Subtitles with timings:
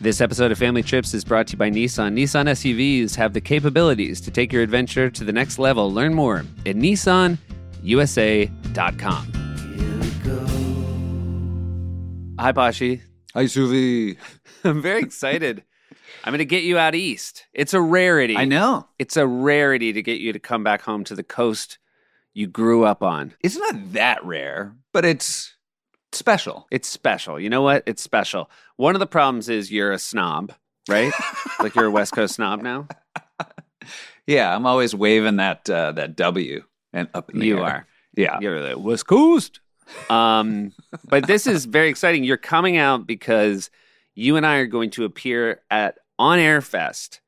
[0.00, 2.12] This episode of Family Trips is brought to you by Nissan.
[2.12, 5.90] Nissan SUVs have the capabilities to take your adventure to the next level.
[5.90, 7.40] Learn more at nissanusa.com.
[12.38, 13.00] Hi, Pashi.
[13.32, 14.18] Hi, Suvi.
[14.64, 15.62] I'm very excited.
[16.24, 17.46] I'm going to get you out east.
[17.54, 18.36] It's a rarity.
[18.36, 18.88] I know.
[18.98, 21.78] It's a rarity to get you to come back home to the coast
[22.34, 23.32] you grew up on.
[23.40, 25.53] It's not that rare, but it's
[26.18, 26.66] special.
[26.70, 27.38] It's special.
[27.40, 27.82] You know what?
[27.86, 28.50] It's special.
[28.76, 30.52] One of the problems is you're a snob,
[30.88, 31.12] right?
[31.60, 32.88] like you're a West Coast snob now.
[34.26, 37.64] Yeah, I'm always waving that uh, that W and up in the You air.
[37.64, 37.86] are.
[38.16, 38.38] Yeah.
[38.40, 39.60] You're the West Coast.
[40.08, 40.72] Um,
[41.04, 42.24] but this is very exciting.
[42.24, 43.68] You're coming out because
[44.14, 47.20] you and I are going to appear at On Air Fest.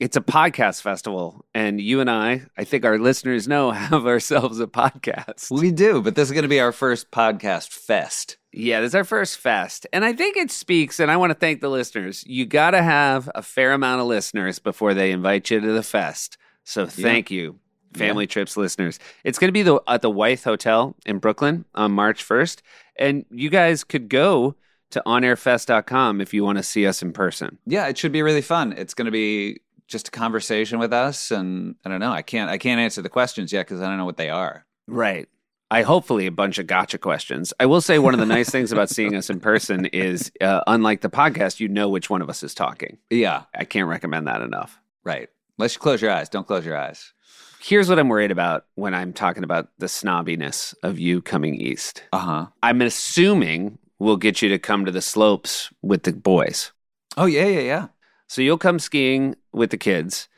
[0.00, 4.60] It's a podcast festival, and you and I, I think our listeners know, have ourselves
[4.60, 5.50] a podcast.
[5.50, 8.36] We do, but this is going to be our first podcast fest.
[8.52, 9.88] Yeah, this is our first fest.
[9.92, 12.22] And I think it speaks, and I want to thank the listeners.
[12.28, 15.82] You got to have a fair amount of listeners before they invite you to the
[15.82, 16.38] fest.
[16.62, 17.58] So thank you,
[17.92, 19.00] Family Trips listeners.
[19.24, 22.60] It's going to be the, at the Wythe Hotel in Brooklyn on March 1st.
[22.94, 24.54] And you guys could go
[24.90, 27.58] to onairfest.com if you want to see us in person.
[27.66, 28.72] Yeah, it should be really fun.
[28.74, 29.58] It's going to be
[29.88, 32.12] just a conversation with us, and I don't know.
[32.12, 34.64] I can't I can't answer the questions yet because I don't know what they are.
[34.86, 35.28] Right.
[35.70, 37.52] I hopefully a bunch of gotcha questions.
[37.60, 40.62] I will say one of the nice things about seeing us in person is, uh,
[40.66, 42.96] unlike the podcast, you know which one of us is talking.
[43.10, 44.78] Yeah, I can't recommend that enough.
[45.04, 45.28] right.
[45.58, 47.12] Unless you close your eyes, don't close your eyes.
[47.60, 52.04] Here's what I'm worried about when I'm talking about the snobbiness of you coming east.
[52.12, 52.46] Uh huh.
[52.62, 56.70] I'm assuming we'll get you to come to the slopes with the boys.
[57.16, 57.86] Oh yeah, yeah, yeah.
[58.28, 60.28] So you'll come skiing with the kids.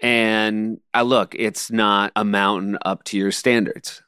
[0.00, 4.02] And uh, look, it's not a mountain up to your standards.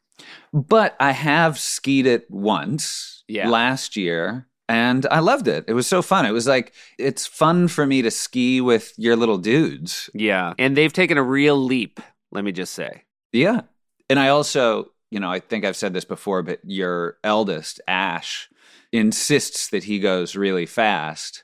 [0.53, 3.49] But I have skied it once Yeah.
[3.49, 5.65] last year and I loved it.
[5.69, 6.27] It was so fun.
[6.27, 10.11] It was like it's fun for me to ski with your little dudes.
[10.15, 10.55] Yeah.
[10.59, 12.01] And they've taken a real leap,
[12.31, 13.03] let me just say.
[13.33, 13.63] Yeah.
[14.09, 18.49] And I also, you know, I think I've said this before, but your eldest, Ash,
[18.93, 21.43] insists that he goes really fast.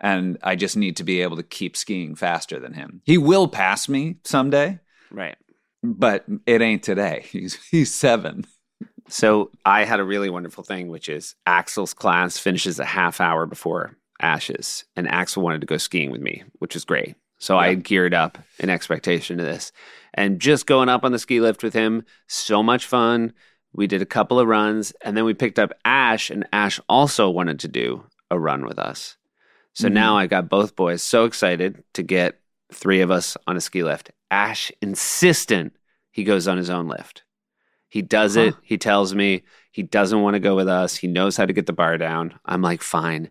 [0.00, 3.00] And I just need to be able to keep skiing faster than him.
[3.04, 4.78] He will pass me someday,
[5.10, 5.36] Right.
[5.82, 7.24] but it ain't today.
[7.30, 8.44] He's he's seven.
[9.08, 13.46] So I had a really wonderful thing, which is Axel's class finishes a half hour
[13.46, 17.14] before Ash's, and Axel wanted to go skiing with me, which was great.
[17.38, 17.74] So I Yeah.
[17.74, 19.70] geared up in expectation of this,
[20.14, 23.32] and just going up on the ski lift with him, so much fun.
[23.72, 27.30] We did a couple of runs, and then we picked up Ash, and Ash also
[27.30, 29.16] wanted to do a run with us.
[29.76, 29.92] So Mhm.
[29.92, 32.40] now I got both boys so excited to get
[32.72, 34.10] three of us on a ski lift.
[34.30, 35.76] Ash insistent
[36.10, 37.24] he goes on his own lift.
[37.90, 38.40] He does Huh.
[38.42, 38.54] it.
[38.62, 40.96] He tells me he doesn't want to go with us.
[40.96, 42.38] He knows how to get the bar down.
[42.46, 43.28] I'm like, fine.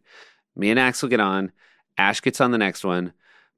[0.56, 1.52] Me and Axel get on.
[1.98, 3.14] Ash gets on the next one.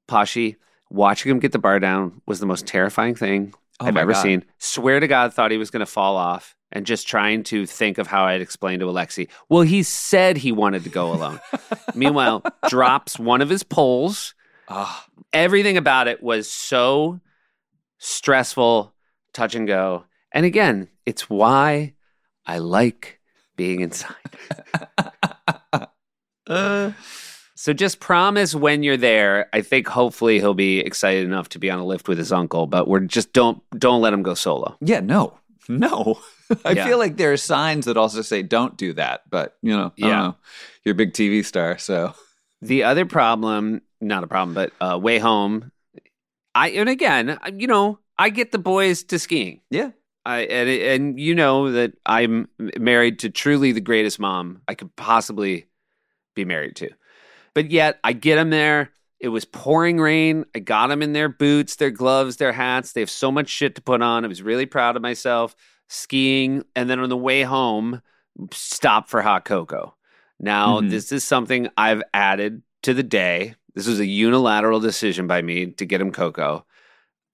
[0.08, 0.56] Pashi,
[0.88, 4.22] watching him get the bar down was the most terrifying thing Oh I've ever God.
[4.22, 4.44] seen.
[4.56, 7.98] Swear to God, thought he was going to fall off and just trying to think
[7.98, 9.28] of how I'd explain to Alexi.
[9.48, 11.40] Well, he said he wanted to go alone.
[11.94, 14.34] Meanwhile, drops one of his poles.
[14.68, 17.20] Ah, Everything about it was so
[17.98, 18.92] stressful,
[19.32, 20.04] touch and go.
[20.32, 21.94] And again, it's why
[22.46, 23.18] I like
[23.56, 24.14] being inside.
[26.46, 26.92] uh,
[27.54, 29.48] So just promise when you're there.
[29.52, 32.66] I think hopefully he'll be excited enough to be on a lift with his uncle,
[32.66, 34.76] but we're just don't don't let him go solo.
[34.80, 36.20] yeah, no, no.
[36.64, 36.84] I Yeah.
[36.86, 40.00] feel like there are signs that also say don't do that, but you know, I
[40.00, 40.18] don't Yeah.
[40.20, 40.36] know.
[40.84, 42.14] you're a big TV star, so
[42.62, 45.70] The other problem, not a problem, but uh, way home.
[46.54, 49.60] I and again, you know, I get the boys to skiing.
[49.70, 49.90] yeah,
[50.24, 52.48] I and and you know that I'm
[52.78, 55.66] married to truly the greatest mom I could possibly
[56.34, 56.90] be married to.
[57.54, 58.90] But yet I get them there.
[59.20, 60.44] It was pouring rain.
[60.54, 62.92] I got them in their boots, their gloves, their hats.
[62.92, 64.24] They have so much shit to put on.
[64.24, 65.54] I was really proud of myself
[65.88, 66.64] skiing.
[66.76, 68.02] And then on the way home,
[68.52, 69.94] stop for hot cocoa.
[70.38, 70.90] Now, Mhm.
[70.90, 73.54] this is something I've added to the day.
[73.74, 76.64] This was a unilateral decision by me to get him cocoa.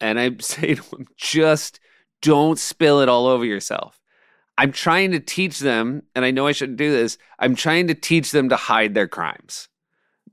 [0.00, 1.80] And I say to him, just
[2.22, 4.00] don't spill it all over yourself.
[4.56, 7.18] I'm trying to teach them, and I know I shouldn't do this.
[7.40, 9.68] I'm trying to teach them to hide their crimes.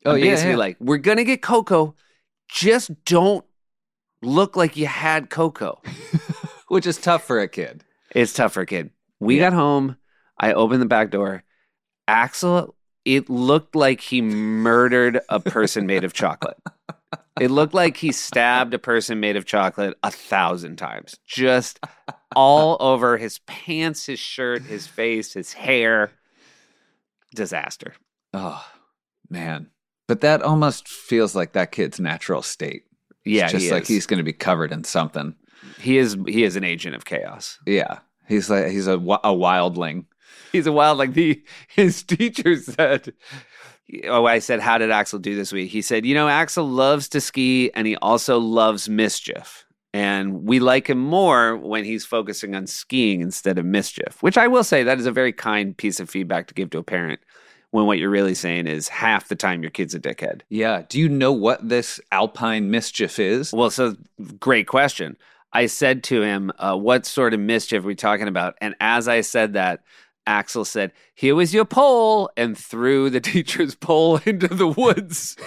[0.05, 0.57] Oh, yeah, basically yeah.
[0.57, 1.95] like, we're gonna get cocoa.
[2.47, 3.43] Just don't
[4.21, 5.81] look like you had cocoa.
[6.67, 7.83] which is tough for a kid.
[8.13, 8.91] It's tough for a kid.
[9.19, 9.49] We Yeah.
[9.49, 9.97] got home.
[10.37, 11.43] I opened the back door.
[12.07, 12.75] Axel,
[13.05, 16.57] it looked like he murdered a person made of chocolate.
[17.39, 21.17] It looked like he stabbed a person made of chocolate a thousand times.
[21.25, 21.79] Just
[22.35, 26.11] all over his pants, his shirt, his face, his hair.
[27.33, 27.93] Disaster.
[28.33, 28.65] Oh
[29.29, 29.69] man,
[30.07, 32.83] But that almost feels like that kid's natural state.
[33.23, 33.87] Yeah, It's just he like is.
[33.87, 35.35] he's going to be covered in something.
[35.79, 37.59] He is he is an agent of chaos.
[37.65, 37.99] Yeah.
[38.27, 40.05] He's like he's a, a wildling.
[40.51, 43.13] He's a wild like the his teacher said.
[44.07, 45.69] Oh, I said, how did Axel do this week?
[45.69, 49.65] He said, you know, Axel loves to ski and he also loves mischief.
[49.93, 54.47] And we like him more when he's focusing on skiing instead of mischief, which I
[54.47, 57.19] will say that is a very kind piece of feedback to give to a parent
[57.71, 60.41] when what you're really saying is half the time your kid's a dickhead.
[60.49, 60.83] Yeah.
[60.87, 63.51] Do you know what this alpine mischief is?
[63.51, 63.95] Well, so
[64.39, 65.17] great question.
[65.53, 68.55] I said to him, uh, What sort of mischief are we talking about?
[68.61, 69.83] And as I said that,
[70.27, 75.37] Axel said, Here was your pole, and threw the teacher's pole into the woods.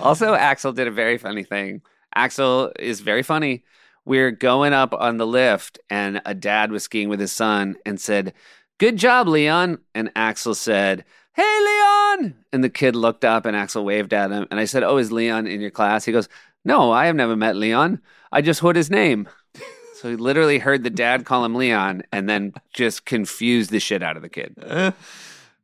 [0.00, 1.82] also, Axel did a very funny thing.
[2.14, 3.64] Axel is very funny.
[4.04, 8.00] We're going up on the lift, and a dad was skiing with his son and
[8.00, 8.34] said,
[8.78, 9.78] Good job, Leon.
[9.94, 12.34] And Axel said, Hey, Leon.
[12.52, 14.46] And the kid looked up and Axel waved at him.
[14.50, 16.04] And I said, Oh, is Leon in your class?
[16.04, 16.28] He goes,
[16.64, 18.00] No, I have never met Leon.
[18.30, 19.28] I just heard his name.
[19.94, 24.02] So he literally heard the dad call him Leon and then just confused the shit
[24.02, 24.56] out of the kid.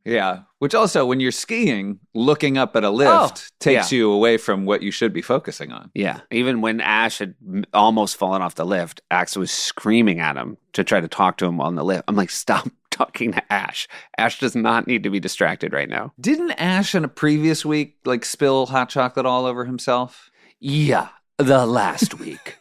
[0.04, 0.42] Yeah.
[0.58, 3.98] Which also, when you're skiing, looking up at a oh, lift Oh, takes yeah.
[3.98, 5.90] you away from what you should be focusing on.
[5.94, 6.20] Yeah.
[6.30, 7.34] Even when Ash had
[7.74, 11.46] almost fallen off the lift, Axel was screaming at him to try to talk to
[11.46, 12.04] him on the lift.
[12.08, 12.68] I'm like, Stop
[12.98, 13.88] talking to Ash.
[14.16, 16.12] Ash does not need to be distracted right now.
[16.20, 20.30] Didn't Ash in a previous week like spill hot chocolate all over himself?
[20.60, 21.08] Yeah.
[21.38, 22.56] The last week.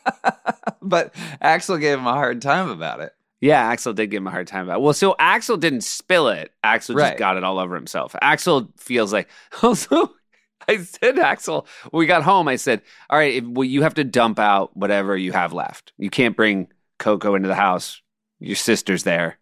[0.82, 3.12] but Axel gave him a hard time about it.
[3.40, 4.82] Yeah, Axel did give him a hard time about it.
[4.82, 6.52] Well, so Axel didn't spill it.
[6.64, 8.16] Axel just got it all over himself.
[8.20, 9.28] Axel feels like
[9.62, 10.12] also
[10.68, 13.94] I said Axel, when we got home, I said, All right, if, well, you have
[13.94, 15.92] to dump out whatever you have left.
[15.98, 16.68] You can't bring
[16.98, 18.02] cocoa into the house.
[18.38, 19.38] Your sister's there.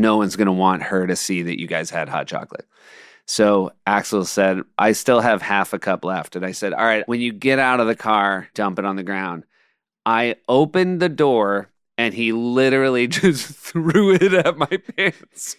[0.00, 2.66] No one's gonna want her to see that you guys had hot chocolate.
[3.26, 6.34] So Axel said, I still have half a cup left.
[6.34, 8.96] And I said, All right, when you get out of the car, dump it on
[8.96, 9.44] the ground.
[10.04, 15.56] I opened the door and he literally just threw it at my pants.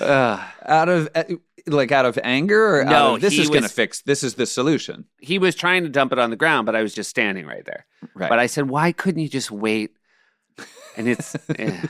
[0.00, 0.40] Ugh.
[0.66, 1.24] Out of uh,
[1.72, 4.34] like out of anger or out No, of, this is going to fix this is
[4.34, 5.04] the solution.
[5.20, 7.64] he was trying to dump it on the ground, but I was just standing right
[7.64, 7.86] there.
[8.14, 8.28] Right.
[8.28, 9.92] But I said, why couldn't you just wait?
[10.96, 11.82] And it's, eh.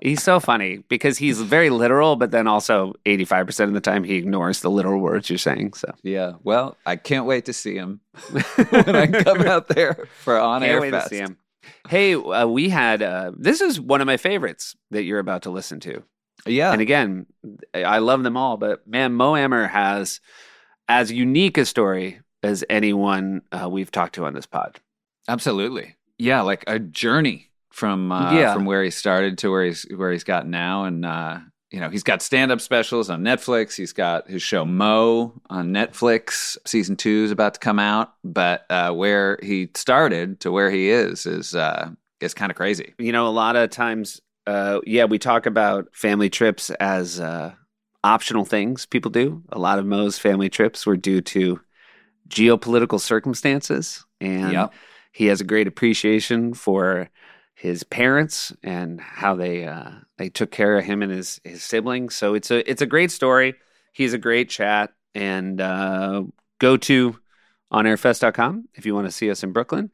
[0.00, 4.16] he's so funny because he's very literal, but then also 85% of the time he
[4.16, 5.74] ignores the literal words you're saying.
[5.74, 6.32] So yeah.
[6.42, 8.00] Well, I can't wait to see him
[8.70, 11.08] when I come out there for on can't air wait fest.
[11.10, 11.36] to see him.
[11.88, 15.50] Hey, uh, we had, uh, this is one of my favorites that you're about to
[15.50, 16.02] listen to.
[16.46, 16.72] Yeah.
[16.72, 17.26] And again,
[17.74, 20.20] I love them all, but man, Mo Amer has
[20.88, 24.80] as unique a story as anyone uh, we've talked to on this pod.
[25.28, 25.96] Absolutely.
[26.18, 28.52] Yeah, like a journey from uh, Yeah.
[28.54, 31.38] from where he started to where he's where he's got now, and uh,
[31.70, 33.76] you know he's got stand up specials on Netflix.
[33.76, 36.56] He's got his show Mo on Netflix.
[36.66, 40.90] Season two is about to come out, but uh, where he started to where he
[40.90, 41.90] is is uh,
[42.20, 42.94] is kind of crazy.
[42.98, 47.52] You know, a lot of times, uh, yeah, we talk about family trips as uh,
[48.02, 49.42] optional things people do.
[49.50, 51.60] A lot of Mo's family trips were due to
[52.28, 54.72] geopolitical circumstances, and Yep.
[55.12, 57.10] he has a great appreciation for
[57.54, 62.14] his parents and how they uh, they took care of him and his his siblings.
[62.14, 63.54] So it's a it's a great story.
[63.92, 66.22] He's a great chat, and uh,
[66.58, 67.18] go to
[67.72, 69.90] onairfest.com if you want to see us in Brooklyn.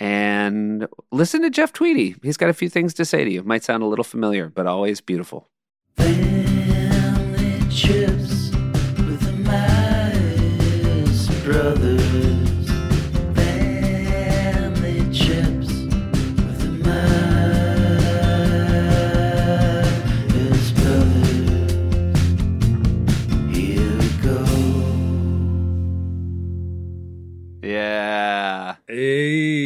[0.00, 2.14] And listen to Jeff Tweedy.
[2.22, 3.42] He's got a few things to say to you.
[3.42, 5.48] Might sound a little familiar, but always beautiful.
[5.96, 8.50] Family trips
[8.98, 12.68] with the Meyers brothers.
[13.34, 15.72] Family trips
[16.44, 16.70] with the
[19.38, 22.12] Meyers brothers.
[23.56, 24.38] Here we go.
[27.66, 28.76] Yeah.
[28.86, 29.57] Hey,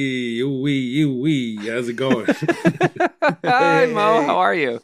[1.73, 2.27] How's it going?
[3.45, 4.23] Hi, Mo.
[4.23, 4.81] How are you?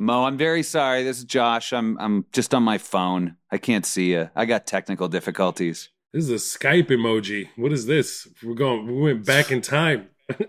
[0.00, 1.04] Mo, I'm very sorry.
[1.04, 1.72] This is Josh.
[1.72, 3.36] I'm I'm just on my phone.
[3.52, 4.28] I can't see you.
[4.34, 5.90] I got technical difficulties.
[6.12, 7.48] this is a Skype emoji.
[7.54, 8.26] What is this?
[8.42, 8.88] We're going.
[8.88, 10.08] We went back in time.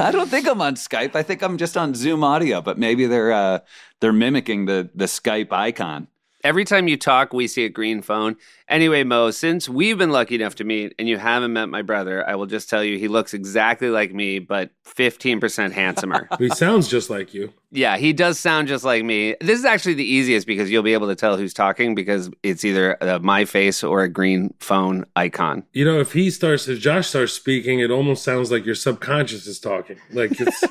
[0.00, 1.14] I don't think I'm on Skype.
[1.14, 3.58] I think I'm just on Zoom audio, but maybe they're uh,
[4.00, 6.08] they're mimicking the the Skype icon.
[6.44, 8.36] Every time you talk, we see a green phone.
[8.68, 12.28] Anyway, Mo, since we've been lucky enough to meet and you haven't met my brother,
[12.28, 16.28] I will just tell you he looks exactly like me, but 15% handsomer.
[16.38, 17.52] He sounds just like you.
[17.70, 19.36] yeah, he does sound just like me.
[19.40, 22.64] This is actually the easiest because you'll be able to tell who's talking because it's
[22.64, 25.62] either uh, my face or a green phone icon.
[25.72, 29.46] You know, if he starts, if Josh starts speaking, it almost sounds like your subconscious
[29.46, 29.98] is talking.
[30.10, 30.64] Like it's.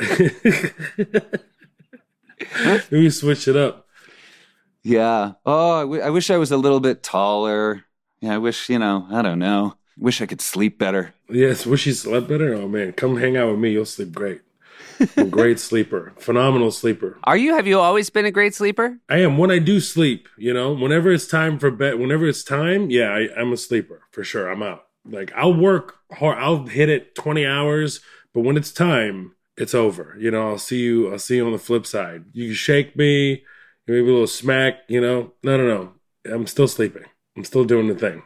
[2.90, 3.86] Maybe switch it up.
[4.82, 5.32] Yeah.
[5.44, 7.84] Oh, I, w- I wish I was a little bit taller.
[8.20, 9.74] Yeah, I wish, you know, I don't know.
[9.98, 11.12] Wish I could sleep better.
[11.28, 12.54] Yes, wish you slept better.
[12.54, 13.72] Oh man, come hang out with me.
[13.72, 14.40] You'll sleep great.
[15.16, 17.18] I'm a great sleeper, phenomenal sleeper.
[17.24, 17.54] Are you?
[17.54, 18.98] Have you always been a great sleeper?
[19.08, 20.28] I am when I do sleep.
[20.38, 24.02] You know, whenever it's time for bed, whenever it's time, yeah, I, I'm a sleeper
[24.10, 24.50] for sure.
[24.50, 24.86] I'm out.
[25.04, 26.38] Like I'll work hard.
[26.38, 28.00] I'll hit it 20 hours,
[28.32, 30.16] but when it's time, it's over.
[30.18, 31.12] You know, I'll see you.
[31.12, 32.24] I'll see you on the flip side.
[32.32, 33.44] You can shake me,
[33.90, 34.80] maybe a little smack.
[34.88, 36.32] You know, no, no, no.
[36.32, 37.04] I'm still sleeping.
[37.36, 38.22] I'm still doing the thing.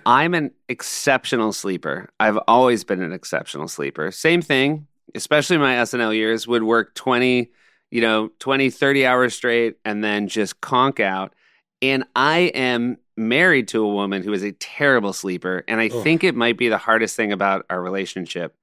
[0.06, 2.10] I'm an exceptional sleeper.
[2.20, 4.10] I've always been an exceptional sleeper.
[4.10, 7.50] Same thing, especially my SNL years, would work 20,
[7.90, 11.34] you know, 20, 30 hours straight and then just conk out.
[11.82, 15.64] And I am married to a woman who is a terrible sleeper.
[15.66, 16.02] And I Ugh.
[16.02, 18.54] think it might be the hardest thing about our relationship.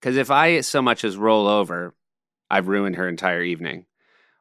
[0.00, 1.94] Because if I so much as roll over,
[2.50, 3.86] I've ruined her entire evening.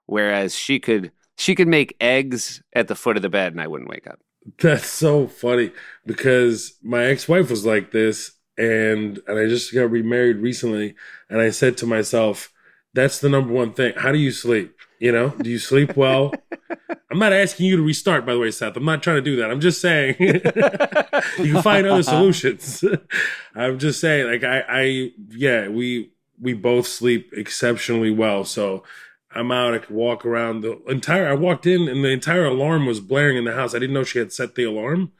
[0.05, 3.67] Whereas she could she could make eggs at the foot of the bed and I
[3.67, 4.19] wouldn't wake up.
[4.61, 5.71] That's so funny
[6.05, 10.95] because my ex-wife was like this and and I just got remarried recently
[11.29, 12.51] and I said to myself,
[12.93, 13.93] that's the number one thing.
[13.95, 14.75] How do you sleep?
[14.99, 16.33] You know, do you sleep well?
[17.11, 18.75] I'm not asking you to restart, by the way, Seth.
[18.75, 19.49] I'm not trying to do that.
[19.49, 22.83] I'm just saying you can find other solutions.
[23.55, 28.43] I'm just saying, like I, I, yeah, we we both sleep exceptionally well.
[28.43, 28.83] So
[29.31, 29.73] I'm out.
[29.73, 31.27] I could walk around the entire.
[31.27, 33.75] I walked in and the entire alarm was blaring in the house.
[33.75, 35.11] I didn't know she had set the alarm,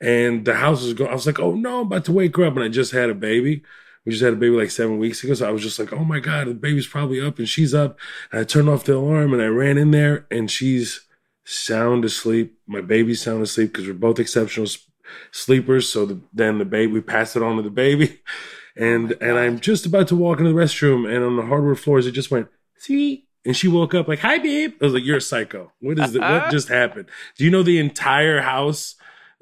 [0.00, 1.10] and the house was going.
[1.10, 3.10] I was like, "Oh no, I'm about to wake her up!" And I just had
[3.10, 3.62] a baby.
[4.04, 6.04] We just had a baby like seven weeks ago, so I was just like, "Oh
[6.04, 7.98] my god, the baby's probably up and she's up."
[8.32, 11.02] And I turned off the alarm and I ran in there and she's
[11.44, 12.58] sound asleep.
[12.66, 14.68] My baby's sound asleep because we're both exceptional
[15.30, 15.88] sleepers.
[15.88, 18.20] So the, then the baby, we passed it on to the baby,
[18.76, 22.06] and and I'm just about to walk into the restroom and on the hardwood floors,
[22.06, 23.23] it just went see.
[23.44, 25.72] And she woke up like, "Hi, babe." I was like, "You're a psycho.
[25.80, 26.20] What is it?
[26.20, 26.50] What uh-huh.
[26.50, 27.08] just happened?
[27.36, 28.96] Do you know the entire house?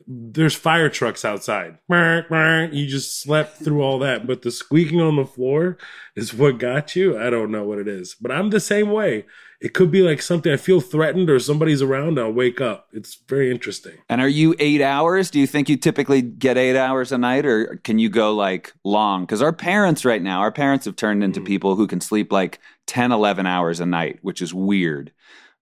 [0.06, 1.78] There's fire trucks outside.
[1.88, 2.72] Merk, merk.
[2.72, 5.78] You just slept through all that, but the squeaking on the floor
[6.16, 7.16] is what got you.
[7.16, 9.26] I don't know what it is, but I'm the same way.
[9.62, 12.18] It could be like something I feel threatened or somebody's around.
[12.18, 12.88] I'll wake up.
[12.92, 13.92] It's very interesting.
[14.08, 15.30] And are you eight hours?
[15.30, 18.72] Do you think you typically get eight hours a night or can you go like
[18.82, 19.22] long?
[19.22, 21.46] Because our parents right now, our parents have turned into mm.
[21.46, 25.12] people who can sleep like 10, 11 hours a night, which is weird.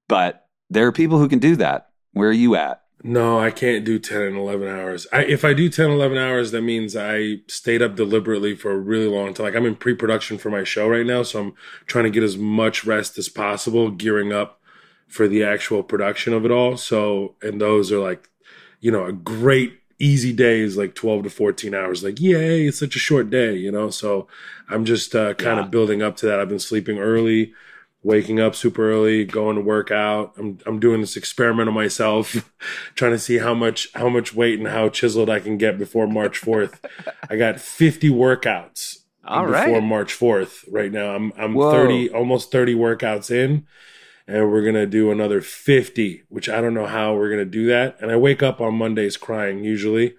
[0.09, 1.91] But there are people who can do that.
[2.13, 2.83] Where are you at?
[3.03, 5.07] No, I can't do 10 and 11 hours.
[5.13, 8.79] I, if I do 10, 11 hours, that means I stayed up deliberately for a
[8.79, 9.47] really long time.
[9.47, 11.23] Like I'm in pre production for my show right now.
[11.23, 11.55] So I'm
[11.87, 14.61] trying to get as much rest as possible, gearing up
[15.09, 16.77] for the actual production of it all.
[16.77, 18.29] So, and those are like,
[18.81, 22.03] you know, a great easy day is like 12 to 14 hours.
[22.03, 23.91] Like, yay, it's such a short day, you know?
[23.91, 24.27] So
[24.69, 25.65] I'm just uh, kind Yeah.
[25.65, 26.41] of building up to that.
[26.41, 27.53] I've been sleeping early
[28.03, 30.33] waking up super early, going to work out.
[30.39, 32.35] I'm I'm doing this experiment on myself,
[32.95, 36.07] trying to see how much how much weight and how chiseled I can get before
[36.07, 36.79] March 4th.
[37.29, 39.83] I got 50 workouts All before right.
[39.83, 41.15] March 4th right now.
[41.15, 41.71] I'm I'm Whoa.
[41.71, 43.67] 30 almost 30 workouts in
[44.31, 47.45] and we're going to do another 50, which I don't know how we're going to
[47.45, 47.97] do that.
[48.01, 50.15] And I wake up on Mondays crying usually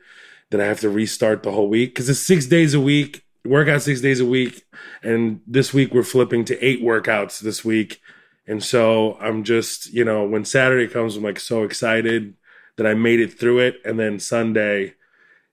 [0.50, 3.84] that I have to restart the whole week cuz it's 6 days a week, workout
[3.84, 4.64] 6 days a week
[5.02, 8.02] and this week we're flipping to 8 workouts this week.
[8.46, 12.34] And so I'm just, you know, when Saturday comes I'm like so excited
[12.76, 14.96] that I made it through it and then Sunday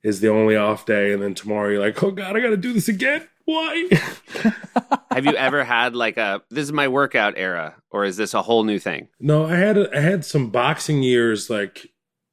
[0.03, 2.57] is the only off day and then tomorrow you're like, "Oh god, I got to
[2.57, 3.89] do this again." Why?
[5.11, 8.43] Have you ever had like a this is my workout era or is this a
[8.43, 9.09] whole new thing?
[9.21, 11.87] No, I had I had some boxing years like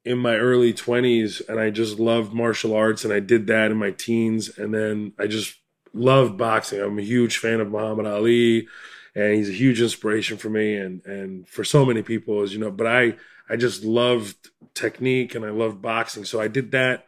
[0.04, 3.78] in my early 20s and I just loved martial arts and I did that in
[3.78, 5.54] my teens and then I just
[5.94, 6.82] loved boxing.
[6.82, 8.68] I'm a huge fan of Muhammad Ali
[9.14, 12.58] and he's a huge inspiration for me and and for so many people as you
[12.58, 13.14] know, but I
[13.48, 16.26] I just loved technique and I loved boxing.
[16.26, 17.06] So I did that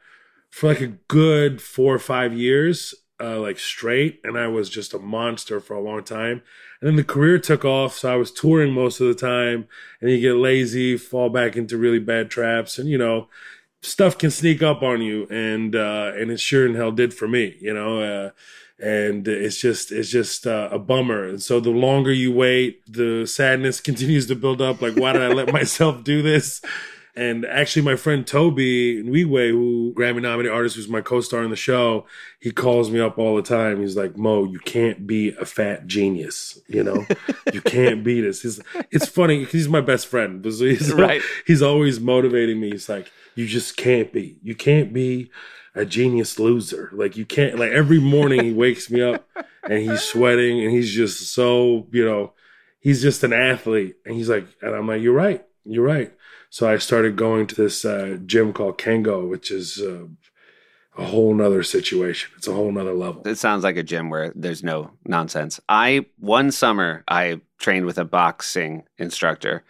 [0.49, 4.95] for like a good 4 or 5 years uh like straight and I was just
[4.95, 6.43] a monster for a long time.
[6.81, 9.67] And then the career took off, so I was touring most of the time
[10.01, 13.29] and you get lazy, fall back into really bad traps, and you know,
[13.83, 17.29] stuff can sneak up on you, and uh, and it sure in hell did for
[17.29, 18.01] me, you know.
[18.01, 18.31] Uh,
[18.81, 21.25] and it's just it's just uh, a bummer.
[21.25, 24.81] And so the longer you wait, the sadness continues to build up.
[24.81, 26.61] Like, why did I let myself do this?
[27.19, 31.57] And actually, my friend Tobe Nwigwe, who Grammy nominated artist, who's my co-star in the
[31.57, 32.07] show,
[32.39, 33.81] he calls me up all the time.
[33.81, 36.61] He's like, "Mo, you can't be a fat genius.
[36.69, 37.05] You know,
[37.53, 38.61] you can't be this." He's,
[38.93, 39.45] it's funny.
[39.45, 41.21] 'cause He's my best friend, but he's Right.
[41.45, 42.71] He's always motivating me.
[42.71, 44.39] He's like, "You just can't be.
[44.43, 45.31] You can't be
[45.75, 46.91] a genius loser.
[46.93, 47.59] Like you can't.
[47.59, 49.27] Like every morning he wakes me up
[49.65, 52.33] and he's sweating and he's just so you know,
[52.81, 53.97] he's just an athlete.
[54.07, 55.45] And he's like, and I'm like, you're right.
[55.65, 56.13] You're right.
[56.51, 60.07] So I started going to this uh, gym called Kengo, which is uh,
[60.97, 62.31] a whole nother situation.
[62.37, 63.23] It's a whole nother level.
[63.27, 65.61] It sounds like a gym where there's no nonsense.
[65.69, 69.65] I one summer I trained with a boxing instructor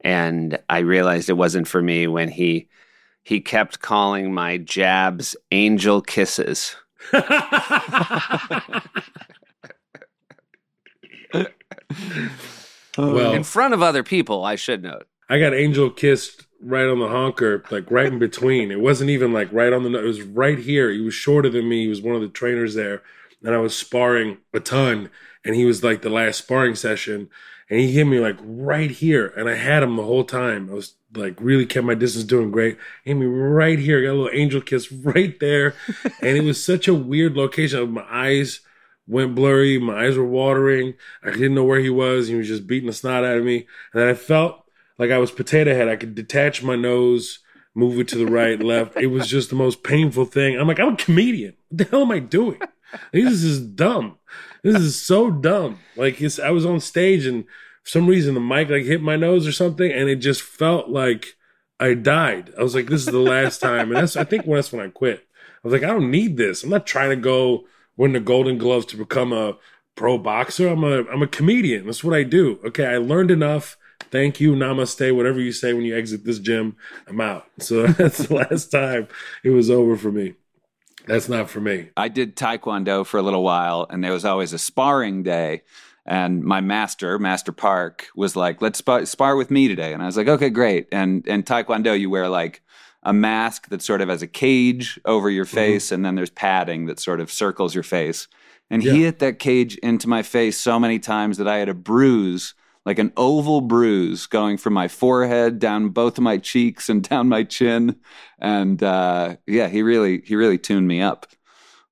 [0.00, 2.68] and I realized it wasn't for me when he
[3.22, 6.76] he kept calling my jabs angel kisses.
[7.12, 7.42] well,
[13.32, 15.06] In front of other people, I should note.
[15.28, 18.70] I got angel kissed right on the honker, like right in between.
[18.70, 19.98] It wasn't even like right on the.
[19.98, 20.90] It was right here.
[20.90, 21.82] He was shorter than me.
[21.82, 23.02] He was one of the trainers there,
[23.42, 25.10] and I was sparring a ton.
[25.46, 27.28] And he was like the last sparring session,
[27.68, 30.70] and he hit me like right here, and I had him the whole time.
[30.70, 32.78] I was like really kept my distance, doing great.
[33.04, 34.02] Hit me right here.
[34.02, 35.74] Got a little angel kiss right there,
[36.20, 37.92] and it was such a weird location.
[37.92, 38.60] My eyes
[39.06, 39.78] went blurry.
[39.78, 40.94] My eyes were watering.
[41.22, 42.28] I didn't know where he was.
[42.28, 44.63] He was just beating the snot out of me, and then I felt
[44.98, 45.88] like I was potato head.
[45.88, 47.40] I could detach my nose,
[47.74, 48.96] move it to the right, left.
[48.96, 50.58] It was just the most painful thing.
[50.58, 51.54] I'm like, I'm a comedian.
[51.68, 52.60] What the hell am I doing?
[53.12, 54.18] This is dumb.
[54.62, 55.80] This is so dumb.
[55.96, 57.44] Like it's, I was on stage and
[57.82, 60.88] for some reason the mic like hit my nose or something, and it just felt
[60.88, 61.36] like
[61.78, 62.52] I died.
[62.58, 64.90] I was like, this is the last time, and that's I think that's when I
[64.90, 65.18] quit.
[65.18, 66.62] I was like, I don't need this.
[66.62, 69.56] I'm not trying to go win the Golden Gloves to become a
[69.94, 70.68] pro boxer.
[70.68, 71.86] I'm a I'm a comedian.
[71.86, 72.58] That's what I do.
[72.64, 73.76] Okay, I learned enough.
[74.10, 76.76] Thank you, namaste, whatever you say when you exit this gym.
[77.06, 77.46] I'm out.
[77.60, 79.08] So that's the last time
[79.42, 80.34] it was over for me.
[81.06, 81.90] That's not for me.
[81.96, 85.62] I did taekwondo for a little while, and there was always a sparring day.
[86.06, 90.06] And my master, Master Park, was like, "Let's spar, spar with me today." And I
[90.06, 92.62] was like, "Okay, great." And and taekwondo, you wear like
[93.02, 95.54] a mask that sort of has a cage over your mm-hmm.
[95.54, 98.28] face, and then there's padding that sort of circles your face.
[98.70, 101.74] And he hit that cage into my face so many times that I had a
[101.74, 107.02] bruise, like an oval bruise, going from my forehead down both of my cheeks and
[107.08, 107.96] down my chin.
[108.38, 111.26] And uh, yeah, he really he really tuned me up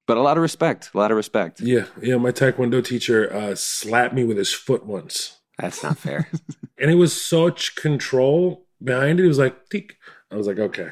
[0.06, 1.60] but a lot of respect, a lot of respect.
[1.60, 2.16] Yeah, yeah.
[2.16, 5.38] My Taekwondo teacher uh, slapped me with his foot once.
[5.58, 6.28] That's not fair.
[6.78, 9.24] and it was such control behind it.
[9.24, 9.96] It was like, tick.
[10.30, 10.90] I was like, okay.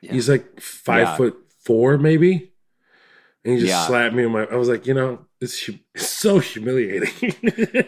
[0.00, 0.12] Yeah.
[0.12, 1.16] He's like five Yeah.
[1.16, 2.52] foot four, maybe.
[3.44, 3.86] And he just Yeah.
[3.86, 4.44] slapped me in my.
[4.44, 7.34] I was like, you know, it's, it's so humiliating.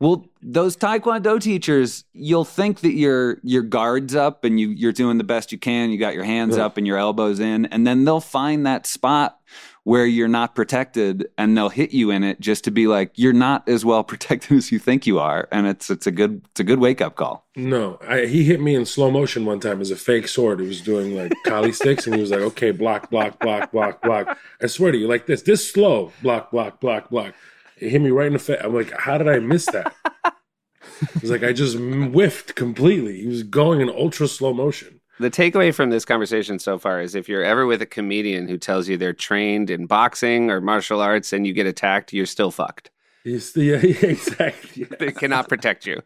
[0.00, 5.18] Well, those taekwondo teachers, you'll think that your your guards up and you you're doing
[5.18, 5.90] the best you can.
[5.90, 6.66] You got your hands Yeah.
[6.66, 9.40] up and your elbows in, and then they'll find that spot
[9.88, 13.32] where you're not protected, and they'll hit you in it just to be like you're
[13.32, 16.60] not as well protected as you think you are, and it's it's a good it's
[16.60, 17.48] a good wake up call.
[17.56, 20.60] no, I, he hit me in slow motion one time as a fake sword.
[20.60, 24.02] He was doing like kali sticks, and he was like, okay, block, block, block, block,
[24.02, 24.36] block.
[24.60, 27.32] I swear to you, like this, this slow, block, block, block, block.
[27.78, 28.60] It hit me right in the face.
[28.62, 29.94] I'm like, how did I miss that?
[31.14, 33.22] It's like I just whiffed completely.
[33.22, 34.97] He was going in ultra slow motion.
[35.20, 38.56] The takeaway from this conversation so far is if you're ever with a comedian who
[38.56, 42.52] tells you they're trained in boxing or martial arts and you get attacked, you're still
[42.52, 42.90] fucked.
[43.24, 44.82] He's, yeah, yeah, exactly.
[44.82, 44.86] Yeah.
[44.98, 46.02] They cannot protect you.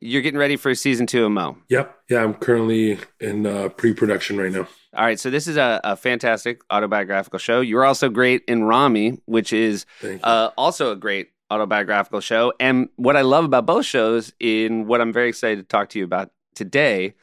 [0.00, 1.58] You're getting ready for season two of Mo.
[1.68, 1.96] Yep.
[2.10, 4.66] Yeah, I'm currently in uh, pre-production right now.
[4.94, 7.60] All right, so this is a, a fantastic autobiographical show.
[7.60, 9.86] You're also great in Ramy, which is
[10.24, 12.52] uh, also a great autobiographical show.
[12.58, 16.00] And what I love about both shows, in what I'm very excited to talk to
[16.00, 17.14] you about today,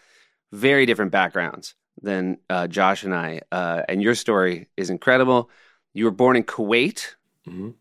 [0.51, 3.41] very different backgrounds than uh, Josh and I.
[3.51, 5.49] Uh, and your story is incredible.
[5.93, 7.15] You were born in Kuwait,
[7.47, 7.73] Mhm.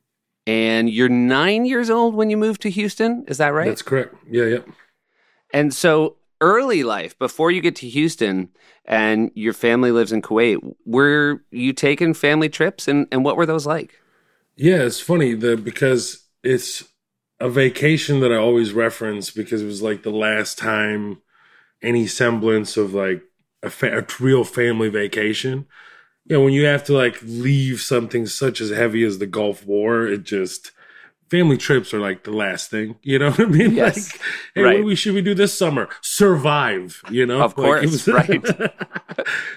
[0.46, 3.24] and you're nine years old when you moved to Houston.
[3.28, 3.68] Is that right?
[3.68, 4.14] That's correct.
[4.30, 4.60] Yeah, yeah.
[5.52, 8.50] And so early life, before you get to Houston
[8.84, 13.46] and your family lives in Kuwait, were you taking family trips and, and what were
[13.46, 14.00] those like?
[14.56, 16.84] Yeah, it's funny the because it's
[17.40, 21.22] a vacation that I always reference because it was like the last time
[21.82, 23.22] any semblance of like
[23.62, 25.66] a, fa- a real family vacation.
[26.26, 29.66] You know, when you have to like leave something such as heavy as the Gulf
[29.66, 30.72] War, it just
[31.30, 32.96] family trips are like the last thing.
[33.02, 33.72] You know what I mean?
[33.74, 34.12] Yes.
[34.12, 34.20] Like,
[34.54, 34.76] hey, Right.
[34.78, 35.88] what we should we do this summer?
[36.02, 37.00] Survive.
[37.10, 38.44] You know, Of Like, it course, right.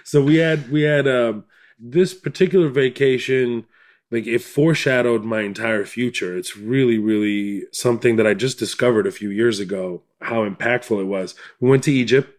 [0.04, 1.44] so we had we had um,
[1.80, 3.66] this particular vacation
[4.12, 6.38] like it foreshadowed my entire future.
[6.38, 11.06] It's really, really something that I just discovered a few years ago, how impactful it
[11.06, 11.34] was.
[11.60, 12.30] We went to Egypt.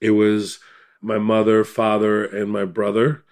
[0.00, 0.60] It was
[1.02, 3.24] my mother, father, and my brother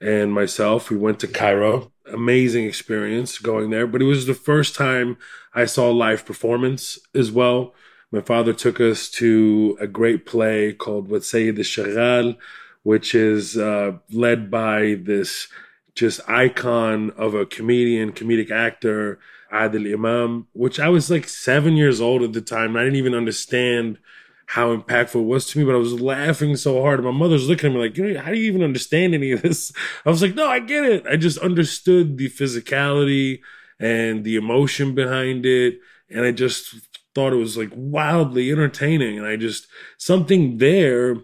[0.00, 0.88] and myself.
[0.88, 1.90] We went to Cairo.
[2.12, 5.16] Amazing experience going there, but it was the first time
[5.54, 7.74] I saw live performance as well.
[8.10, 12.36] My father took us to a great play called Wad Sayed el Shaghal,
[12.82, 15.48] which is uh, led by this
[15.94, 19.18] just icon of a comedian, comedic actor,
[19.52, 22.76] Adil Imam, which I was like seven years old at the time.
[22.76, 23.98] I didn't even understand
[24.46, 27.02] how impactful it was to me, but I was laughing so hard.
[27.02, 29.72] My mother's looking at me like, how do you even understand any of this?
[30.04, 31.06] I was like, no, I get it.
[31.06, 33.40] I just understood the physicality
[33.78, 35.78] and the emotion behind it.
[36.10, 36.74] And I just
[37.14, 39.18] thought it was like wildly entertaining.
[39.18, 39.66] And I just,
[39.98, 41.16] something there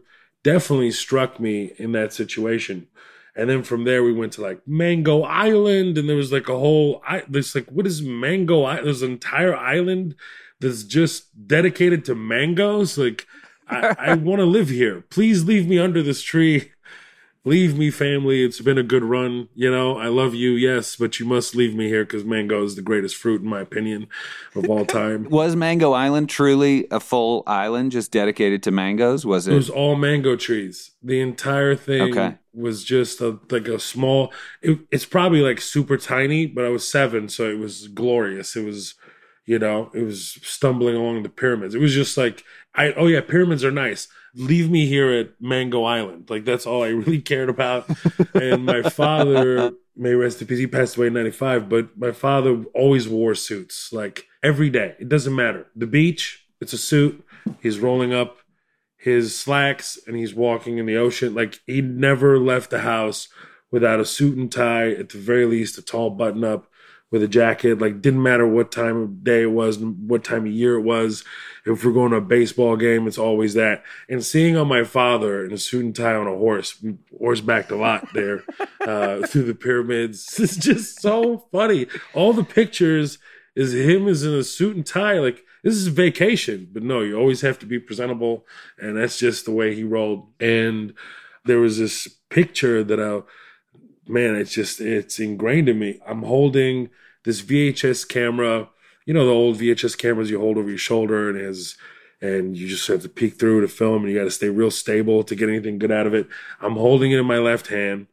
[0.44, 2.86] definitely struck me in that situation.
[3.38, 6.58] And then from there, we went to like Mango Island, and there was like a
[6.58, 7.00] whole.
[7.06, 8.86] I, there's like, what is Mango Island?
[8.86, 10.16] There's an entire island
[10.58, 12.98] that's just dedicated to mangoes.
[12.98, 13.28] Like,
[13.68, 15.02] I, I want to live here.
[15.08, 16.72] Please leave me under this tree.
[17.44, 18.44] Leave me, family.
[18.44, 19.48] It's been a good run.
[19.54, 22.76] You know, I love you, yes, but you must leave me here because mango is
[22.76, 24.08] the greatest fruit, in my opinion,
[24.54, 25.24] of all time.
[25.30, 29.24] Was Mango Island truly a full island just dedicated to mangoes?
[29.24, 29.56] Was It it?
[29.56, 30.90] was all mango trees.
[31.02, 32.34] The entire thing Okay.
[32.52, 34.32] was just a, like a small.
[34.60, 38.56] It, it's probably like super tiny, but I was seven, so it was glorious.
[38.56, 38.94] It was,
[39.46, 41.74] you know, it was stumbling along the pyramids.
[41.74, 44.08] It was just like, I oh yeah, pyramids are nice.
[44.34, 46.30] Leave me here at Mango Island.
[46.30, 47.88] Like that's all I really cared about.
[48.34, 51.68] and my father, may rest in peace, he passed away in '95.
[51.68, 54.94] But my father always wore suits, like every day.
[54.98, 55.66] It doesn't matter.
[55.74, 57.24] The beach, it's a suit.
[57.60, 58.38] He's rolling up
[58.96, 61.34] his slacks and he's walking in the ocean.
[61.34, 63.28] Like he never left the house
[63.70, 66.67] without a suit and tie, at the very least, a tall button up
[67.10, 67.78] with a jacket.
[67.78, 71.24] Like didn't matter what time of day it was, what time of year it was.
[71.64, 73.82] If we're going to a baseball game, it's always that.
[74.08, 76.82] And seeing on my father in a suit and tie on a horse,
[77.20, 78.44] horsebacked a lot there
[78.80, 80.38] uh, through the pyramids.
[80.48, 81.86] It's just so funny.
[82.14, 83.18] All the pictures
[83.54, 85.18] is him is in a suit and tie.
[85.18, 88.46] Like this is vacation, but no, you always have to be presentable,
[88.78, 90.28] and that's just the way he rolled.
[90.40, 90.94] And
[91.44, 93.22] there was this picture that I,
[94.08, 96.00] man, it's just it's ingrained in me.
[96.06, 96.90] I'm holding
[97.24, 98.68] this VHS camera,
[99.06, 101.76] you know, the old VHS cameras you hold over your shoulder, and has.
[102.20, 104.72] And you just have to peek through to film, and you got to stay real
[104.72, 106.26] stable to get anything good out of it.
[106.60, 108.08] I'm holding it in my left hand,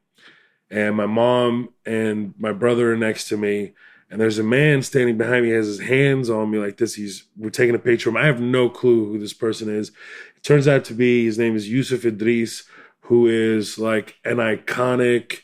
[0.69, 3.73] and my mom and my brother are next to me
[4.09, 6.95] and there's a man standing behind me, has his hands on me like this.
[6.95, 8.21] He's we're taking a picture of him.
[8.21, 9.89] I have no clue who this person is.
[10.35, 12.63] It turns out to be his name is Yusuf Idris,
[13.01, 15.39] who is like an iconic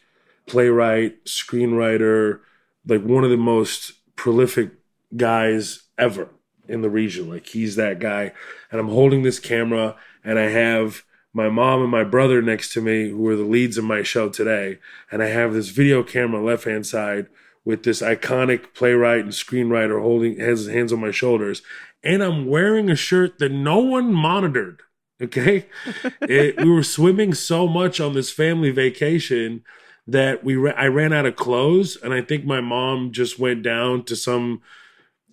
[0.52, 2.42] playwright, screenwriter,
[2.86, 4.72] like one of the most prolific
[5.16, 6.28] guys ever
[6.68, 7.30] in the region.
[7.30, 8.34] Like he's that guy.
[8.70, 12.82] And I'm holding this camera and I have my mom and my brother next to
[12.82, 14.80] me, who are the leads in my show today.
[15.10, 17.28] And I have this video camera left hand side
[17.64, 21.62] with this iconic playwright and screenwriter holding has his hands on my shoulders.
[22.04, 24.82] And I'm wearing a shirt that no one monitored.
[25.22, 25.68] Okay.
[26.24, 29.64] it, we were swimming so much on this family vacation
[30.08, 31.98] that we ra- I ran out of clothes.
[32.02, 34.62] And I think my mom just went down to some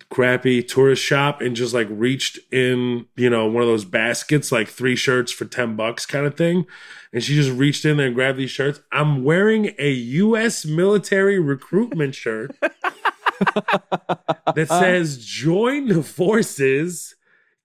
[0.09, 4.67] crappy tourist shop and just like reached in, you know, one of those baskets, like
[4.67, 6.65] three shirts for 10 bucks kind of thing.
[7.13, 8.81] And she just reached in there and grabbed these shirts.
[8.91, 10.65] I'm wearing a U.S.
[10.65, 17.15] military recruitment shirt that says join the forces,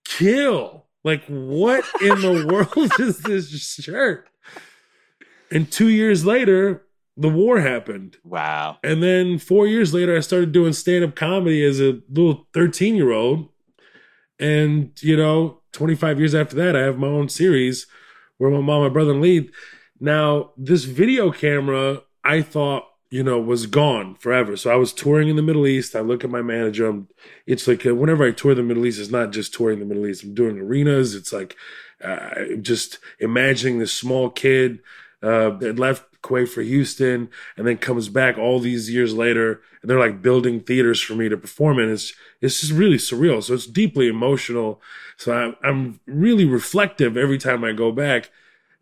[0.05, 0.85] kill.
[1.03, 4.27] Like, what in the world is this shirt?
[5.51, 6.85] And two years later,
[7.17, 8.17] the war happened.
[8.23, 8.77] wow.
[8.83, 12.95] And then four years later, I started doing stand up comedy as a little 13
[12.95, 13.49] year old.
[14.37, 17.87] And, you know, 25 years after that, I have my own series
[18.37, 19.51] where my mom and brother and lead.
[19.99, 24.57] Now, this video camera, I thought, you know, was gone forever.
[24.57, 25.95] So I was touring in the Middle East.
[25.95, 26.87] I look at my manager.
[26.87, 27.07] I'm,
[27.45, 30.05] it's like uh, whenever I tour the Middle East, it's not just touring the Middle
[30.05, 30.23] East.
[30.23, 31.15] I'm doing arenas.
[31.15, 31.55] It's like
[32.03, 34.79] uh, just imagining this small kid
[35.23, 39.89] uh, that left Kuwait for Houston and then comes back all these years later and
[39.89, 41.91] they're like building theaters for me to perform in.
[41.91, 43.43] It's it's just really surreal.
[43.43, 44.81] So it's deeply emotional.
[45.17, 48.31] So I'm I'm really reflective every time I go back.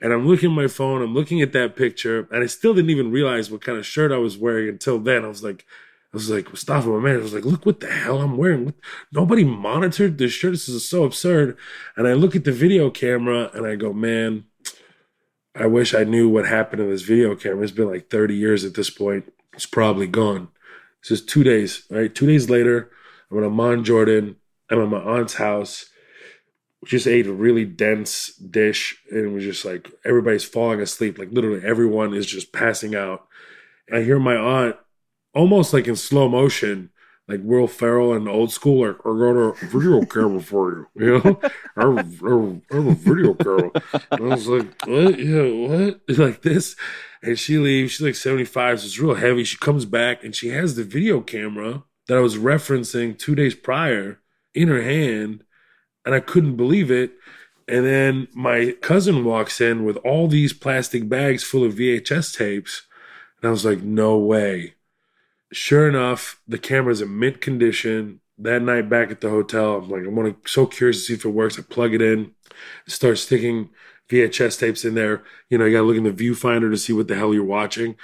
[0.01, 2.89] And I'm looking at my phone, I'm looking at that picture, and I still didn't
[2.89, 5.23] even realize what kind of shirt I was wearing until then.
[5.23, 5.65] I was like,
[6.13, 8.73] I was like, Mustafa, my man, I was like, look what the hell I'm wearing.
[9.13, 10.51] Nobody monitored this shirt.
[10.51, 11.57] This is so absurd.
[11.95, 14.43] And I look at the video camera and I go, man,
[15.55, 17.63] I wish I knew what happened to this video camera.
[17.63, 19.31] It's been like 30 years at this point.
[19.53, 20.47] It's probably gone.
[21.01, 22.13] This is two days, right?
[22.13, 22.89] Two days later,
[23.29, 24.37] I'm in Amman, Jordan.
[24.69, 25.89] I'm at my aunt's house.
[26.81, 31.17] We just ate a really dense dish, and it was just like everybody's falling asleep.
[31.19, 33.27] Like literally, everyone is just passing out.
[33.93, 34.75] I hear my aunt
[35.35, 36.89] almost like in slow motion,
[37.27, 41.19] like Will Ferrell and old school, like, I got a video camera for you, you
[41.19, 41.39] know?
[41.77, 43.71] I have, a video camera.
[44.11, 45.19] And I was like, what?
[45.19, 46.01] Yeah, what?
[46.17, 46.75] Like this.
[47.21, 47.93] And she leaves.
[47.93, 49.45] She's like 75, so it's real heavy.
[49.45, 53.55] She comes back and she has the video camera that I was referencing two days
[53.55, 54.19] prior
[54.53, 55.43] in her hand.
[56.05, 57.13] And I couldn't believe it.
[57.69, 62.83] And then my cousin walks in with all these plastic bags full of VHS tapes.
[63.41, 64.73] And I was like, no way.
[65.53, 68.19] Sure enough, the camera's in mint condition.
[68.39, 71.29] That night back at the hotel, I'm like, I'm so curious to see if it
[71.29, 71.59] works.
[71.59, 72.31] I plug it in,
[72.87, 73.69] start sticking
[74.09, 75.23] VHS tapes in there.
[75.49, 77.95] You know, you gotta look in the viewfinder to see what the hell you're watching.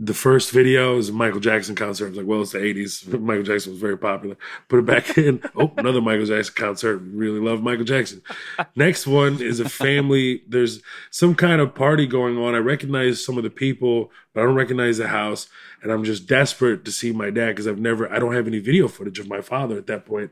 [0.00, 2.06] The first video is a Michael Jackson concert.
[2.06, 3.20] I was like, well, it's the 80s.
[3.20, 4.36] Michael Jackson was very popular.
[4.68, 5.42] Put it back in.
[5.56, 6.98] Oh, another Michael Jackson concert.
[6.98, 8.22] Really love Michael Jackson.
[8.76, 10.42] Next one is a family.
[10.46, 10.80] There's
[11.10, 12.54] some kind of party going on.
[12.54, 15.48] I recognize some of the people, but I don't recognize the house.
[15.82, 18.60] And I'm just desperate to see my dad because I've never, I don't have any
[18.60, 20.30] video footage of my father at that point.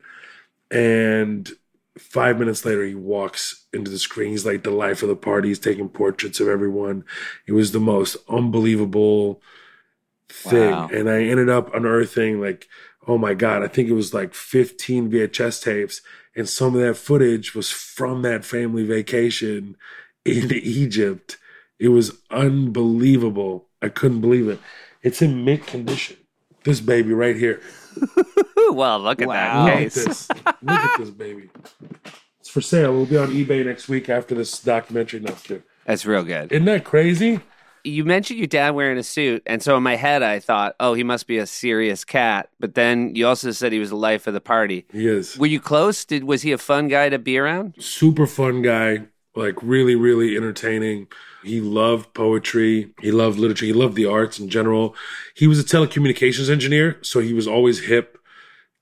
[0.70, 1.50] And
[1.98, 4.31] five minutes later, he walks into the screen.
[4.31, 5.48] He's like the life of the party.
[5.48, 7.05] He's taking portraits of everyone.
[7.46, 9.42] It was the most unbelievable
[10.29, 10.71] thing.
[10.71, 10.89] Wow.
[10.93, 12.69] And I ended up unearthing like,
[13.07, 16.01] oh my God, I think it was like 15 VHS tapes.
[16.35, 19.77] And some of that footage was from that family vacation
[20.25, 21.39] in Egypt.
[21.79, 23.69] It was unbelievable.
[23.83, 24.59] I couldn't believe it.
[25.03, 26.17] It's in mint condition.
[26.65, 27.61] This baby right here.
[28.69, 29.67] Well, look at Wow.
[29.67, 30.29] that Look at this.
[30.29, 31.51] Look at this baby.
[32.41, 32.91] It's for sale.
[32.95, 35.21] It'll be on eBay next week after this documentary.
[35.21, 35.35] No.
[35.87, 36.51] That's real good.
[36.51, 37.41] Isn't that crazy?
[37.87, 40.94] You mentioned your dad wearing a suit, and so in my head I thought, oh,
[40.94, 42.51] he must be a serious cat.
[42.61, 44.87] But then you also said he was the life of the party.
[44.92, 45.38] He is.
[45.38, 46.05] Were you close?
[46.05, 47.75] Did was he a fun guy to be around?
[47.79, 51.07] super fun guy, like really, really entertaining.
[51.42, 52.92] He loved poetry.
[53.01, 53.66] He loved literature.
[53.66, 54.94] He loved the arts in general.
[55.35, 58.18] He was a telecommunications engineer, so he was always hip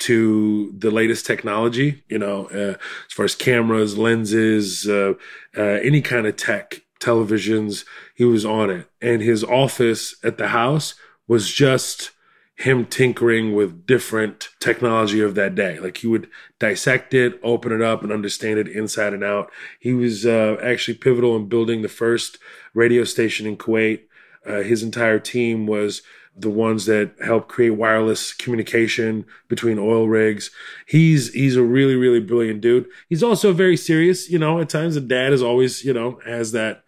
[0.01, 5.15] to the latest technology, you know, uh, as far as cameras, lenses, uh,
[5.57, 7.85] uh, any kind of tech, televisions,
[8.15, 8.89] he was on it.
[9.03, 10.95] And his office at the house
[11.27, 12.13] was just
[12.57, 15.79] him tinkering with different technology of that day.
[15.81, 16.29] Like he would
[16.61, 19.51] dissect it, open it up, and understand it inside and out.
[19.81, 22.39] He was uh, actually pivotal in building the first
[22.73, 24.03] radio station in Kuwait.
[24.47, 26.03] Uh, his entire team was
[26.37, 30.51] the ones that helped create wireless communication between oil rigs.
[30.87, 32.87] He's he's a really really brilliant dude.
[33.09, 34.31] He's also very serious.
[34.31, 36.84] You know, at times the dad is always you know has that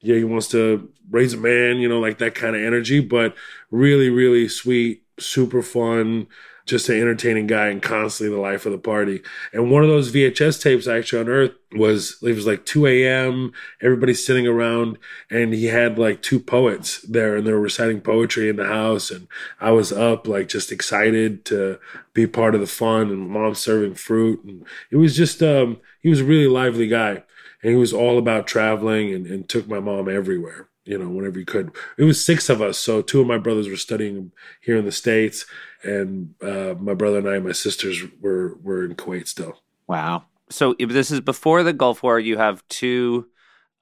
[0.00, 3.34] yeah, he wants to raise a man, you know, like that kind of energy, but
[3.70, 6.28] really, really sweet, super fun,
[6.66, 9.22] just an entertaining guy and constantly the life of the party.
[9.52, 13.52] And one of those VHS tapes I actually unearthed was, it was like 2 a.m.,
[13.82, 14.98] everybody's sitting around,
[15.30, 19.10] and he had like two poets there and they were reciting poetry in the house.
[19.10, 19.26] And
[19.60, 21.80] I was up, like, just excited to
[22.12, 24.44] be part of the fun and mom serving fruit.
[24.44, 27.24] And it was just, um, he was a really lively guy
[27.62, 31.38] and he was all about traveling and, and took my mom everywhere you know whenever
[31.38, 34.76] he could it was six of us so two of my brothers were studying here
[34.76, 35.44] in the states
[35.82, 40.24] and uh, my brother and i and my sisters were were in kuwait still Wow.
[40.50, 42.20] So this is before the Gulf War.
[42.20, 43.26] You have two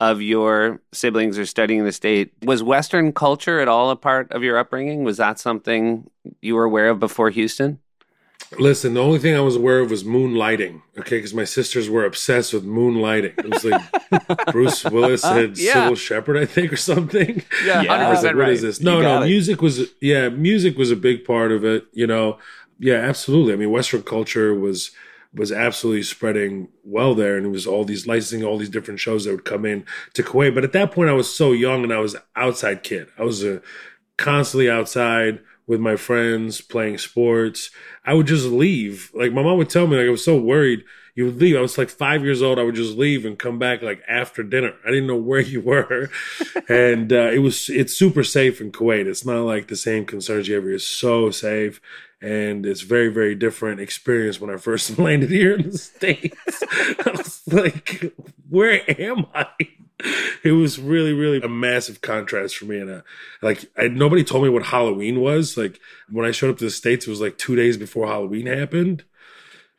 [0.00, 2.32] of your siblings are studying in the state.
[2.44, 5.04] Was Western culture at all a part of your upbringing?
[5.04, 6.08] Was that something
[6.40, 7.80] you were aware of before Houston?
[8.58, 12.04] Listen the only thing i was aware of was moonlighting okay because my sisters were
[12.04, 13.82] obsessed with moonlighting it was like
[14.52, 15.74] bruce willis uh, and Yeah.
[15.74, 17.92] cybill shepherd i think or something Yeah, Yeah.
[17.92, 18.52] I was like, 100% what right.
[18.52, 18.78] is this?
[18.80, 19.26] You No, no, it.
[19.26, 21.86] music was yeah, music was a big part of it.
[21.92, 22.38] You know,
[22.78, 23.52] yeah, absolutely.
[23.52, 24.90] I mean, Western culture was
[25.34, 29.24] was absolutely spreading well there, and it was all these licensing, all these different shows
[29.24, 30.54] that would come in to Kuwait.
[30.54, 33.08] But at that point, I was so young, and I was outside kid.
[33.18, 33.60] I was a
[34.16, 37.70] constantly outside with my friends playing sports.
[38.04, 39.10] I would just leave.
[39.14, 40.84] Like my mom would tell me, like I was so worried.
[41.14, 41.56] You would leave.
[41.56, 42.58] I was like five years old.
[42.58, 44.74] I would just leave and come back like after dinner.
[44.84, 46.10] I didn't know where you were,
[46.68, 49.06] and uh, it was it's super safe in Kuwait.
[49.06, 50.70] It's not like the same concerns you ever.
[50.70, 51.80] It's so safe,
[52.20, 56.62] and it's very very different experience when I first landed here in the states.
[56.70, 58.12] I was like,
[58.50, 59.46] where am I?
[60.44, 63.00] It was really really a massive contrast for me, and uh,
[63.42, 65.56] like I, nobody told me what Halloween was.
[65.56, 65.80] Like
[66.10, 69.04] when I showed up to the states, it was like two days before Halloween happened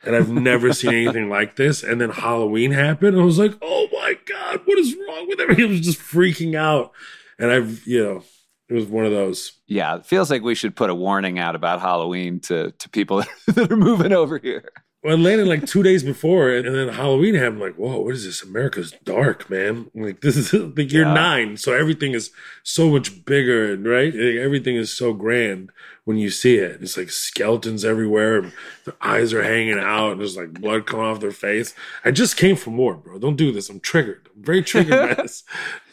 [0.04, 1.84] and I've never seen anything like this.
[1.84, 5.40] And then Halloween happened, and I was like, "Oh my god, what is wrong with
[5.40, 6.92] everything?" I was just freaking out,
[7.40, 8.24] and I've you know,
[8.70, 9.54] It was one of those.
[9.68, 13.24] Yeah, it feels like we should put a warning out about Halloween to, to people
[13.48, 14.70] that are moving over here.
[15.08, 17.62] Well, I landed like two days before, and then Halloween happened.
[17.62, 18.44] Like, whoa, what is this?
[18.44, 19.90] America's dark, man.
[19.96, 21.14] Like, this is like you're Yeah.
[21.14, 22.30] nine, so everything is
[22.64, 24.14] so much bigger, and right?
[24.14, 25.70] Like, everything is so grand
[26.04, 26.80] when you see it.
[26.82, 28.52] It's like skeletons everywhere, and
[28.84, 31.74] their eyes are hanging out, and there's like blood coming off their face.
[32.04, 33.18] I just came from war, bro.
[33.18, 33.70] Don't do this.
[33.70, 34.28] I'm triggered.
[34.36, 35.46] I'm very triggered by this.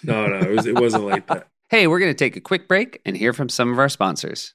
[0.03, 1.46] No, no, it, was, it wasn't like that.
[1.68, 4.55] Hey, we're going to take a quick break and hear from some of our sponsors.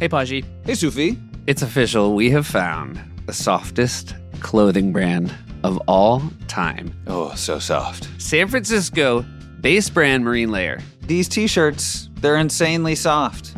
[0.00, 0.44] Hey, Paji.
[0.66, 1.16] Hey, Sufi.
[1.46, 2.14] It's official.
[2.16, 3.00] We have found
[3.30, 6.92] the softest clothing brand of all time.
[7.06, 8.08] Oh, so soft.
[8.20, 9.24] San Francisco
[9.60, 10.80] base brand Marine Layer.
[11.02, 13.54] These t-shirts, they're insanely soft.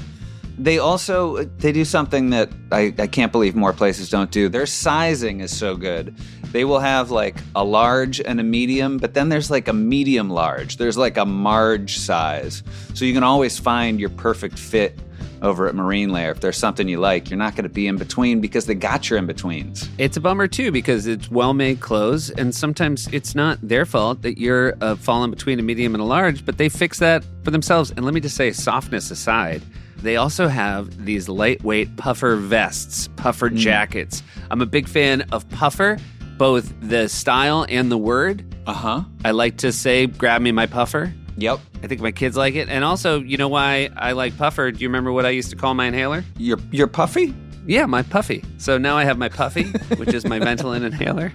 [0.59, 4.51] They also they do something that I, I can't believe more places don't do.
[4.51, 6.15] Their sizing is so good.
[6.53, 10.29] They will have like a large and a medium, but then there's like a medium
[10.29, 10.77] large.
[10.77, 12.63] There's like a Marge size.
[12.93, 14.99] So you can always find your perfect fit
[15.43, 16.31] over at Marine Layer.
[16.31, 19.11] If there's something you like, you're not going to be in between because they got
[19.11, 19.89] your in betweens.
[19.99, 24.23] It's a bummer too because it's well made clothes, and sometimes it's not their fault
[24.23, 27.51] that you're uh, falling between a medium and a large, but they fix that for
[27.51, 27.91] themselves.
[27.91, 29.63] And let me just say, softness aside,
[29.99, 34.23] they also have these lightweight puffer vests, puffer jackets.
[34.51, 35.99] I'm a big fan of puffer,
[36.39, 38.45] both the style and the word.
[38.67, 39.03] Uh huh.
[39.25, 41.13] I like to say, grab me my puffer.
[41.37, 41.61] Yep.
[41.83, 42.69] I think my kids like it.
[42.69, 44.71] And also, you know why I like puffer?
[44.71, 46.25] Do you remember what I used to call my inhaler?
[46.37, 47.35] You're you're puffy.
[47.67, 48.45] Yeah, my puffy.
[48.59, 49.65] So now I have my puffy,
[49.97, 51.33] which is my Ventolin inhaler,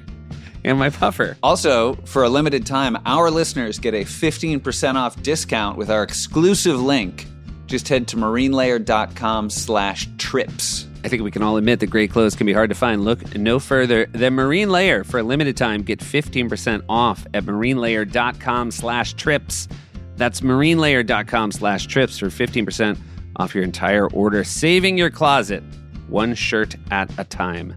[0.63, 1.38] and my puffer.
[1.41, 6.81] Also, for a limited time, our listeners get a 15% off discount with our exclusive
[6.81, 7.25] link.
[7.65, 10.88] Just head to marinelayer.com slash trips.
[11.03, 13.05] I think we can all admit that great clothes can be hard to find.
[13.05, 15.03] Look no further than Marine Layer.
[15.05, 19.67] For a limited time, get 15% off at marinelayer.com slash trips.
[20.17, 22.97] That's marinelayer.com slash trips for 15%
[23.38, 25.63] off your entire order, saving your closet
[26.10, 27.75] one shirt at a time.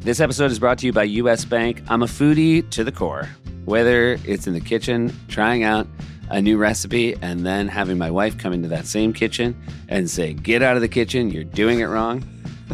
[0.00, 1.82] This episode is brought to you by US Bank.
[1.88, 3.28] I'm a foodie to the core.
[3.64, 5.86] Whether it's in the kitchen, trying out
[6.30, 10.32] a new recipe, and then having my wife come into that same kitchen and say,
[10.32, 12.22] Get out of the kitchen, you're doing it wrong.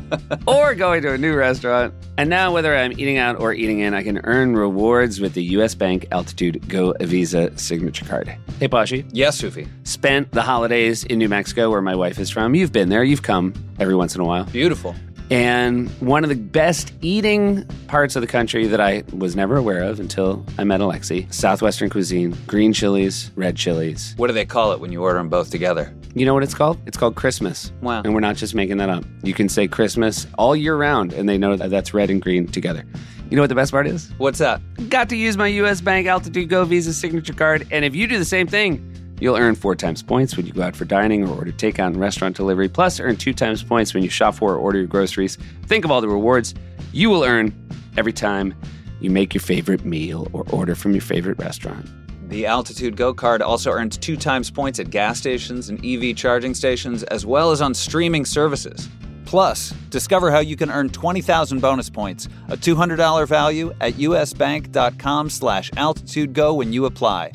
[0.47, 1.95] or going to a new restaurant.
[2.17, 5.43] And now, whether I'm eating out or eating in, I can earn rewards with the
[5.57, 8.29] US Bank Altitude Go Visa signature card.
[8.61, 9.09] Hey, Pashi.
[9.13, 9.67] Yes, Sufi.
[9.85, 12.55] Spent the holidays in New Mexico, where my wife is from.
[12.55, 14.45] You've been there, you've come every once in a while.
[14.45, 14.95] Beautiful.
[15.31, 19.83] And one of the best eating parts of the country that I was never aware
[19.83, 24.15] of until I met Alexi Southwestern cuisine, green chilies, red chilies.
[24.17, 25.95] What do they call it when you order them both together?
[26.15, 26.79] You know what it's called?
[26.87, 27.73] It's called Christmas.
[27.81, 28.03] Wow.
[28.05, 29.05] And we're not just making that up.
[29.23, 32.47] You can say Christmas all year round, and they know that that's red and green
[32.47, 32.85] together.
[33.31, 34.13] You know what the best part is?
[34.19, 34.61] What's that?
[34.91, 37.67] Got to use my US Bank Altitude Go Visa signature card.
[37.73, 40.63] And if you do the same thing, you'll earn four times points when you go
[40.63, 44.03] out for dining or order takeout and restaurant delivery, plus earn two times points when
[44.03, 45.37] you shop for or order your groceries.
[45.67, 46.55] Think of all the rewards
[46.93, 47.53] you will earn
[47.97, 48.55] every time
[49.01, 51.87] you make your favorite meal or order from your favorite restaurant.
[52.29, 56.55] The Altitude Go card also earns two times points at gas stations and EV charging
[56.55, 58.89] stations, as well as on streaming services.
[59.25, 65.71] Plus, discover how you can earn 20,000 bonus points, a $200 value at usbank.com slash
[65.73, 67.33] altitudego when you apply.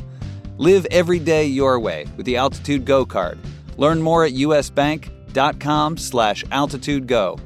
[0.60, 3.40] Live every day your way with the Altitude Go card.
[3.78, 7.40] Learn more at usbank.com slash altitudego.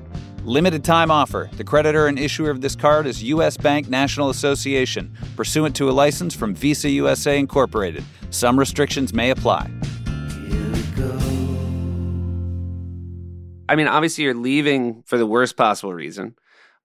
[0.43, 1.47] Limited time offer.
[1.55, 3.55] The creditor and issuer of this card is U.S.
[3.55, 8.03] Bank National Association, pursuant to a license from Visa USA Incorporated.
[8.31, 9.69] Some restrictions may apply.
[10.95, 11.11] Go.
[13.69, 16.33] I mean, obviously, you're leaving for the worst possible reason,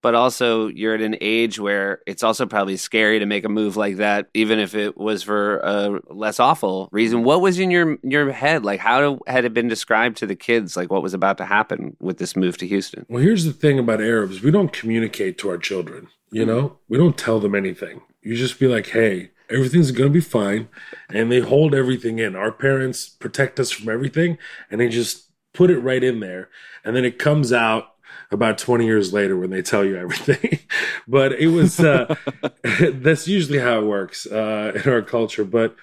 [0.02, 3.76] but also you're at an age where it's also probably scary to make a move
[3.76, 7.24] like that, even if it was for a less awful reason.
[7.24, 8.64] What was in your your head?
[8.64, 10.76] Like, how had it been described to the kids?
[10.76, 13.06] Like, what was about to happen with this move to Houston?
[13.08, 16.50] Well, here's the thing about Arabs we don't communicate to our children, you mm-hmm.
[16.50, 16.78] know?
[16.88, 18.02] We don't tell them anything.
[18.22, 20.68] You just be like, hey, everything's going to be fine.
[21.08, 22.36] And they hold everything in.
[22.36, 24.38] Our parents protect us from everything,
[24.70, 26.50] and they just put it right in there.
[26.84, 27.94] And then it comes out
[28.30, 30.60] about 20 years later when they tell you everything.
[31.08, 32.14] but it was, uh,
[32.92, 35.44] that's usually how it works uh, in our culture.
[35.44, 35.74] But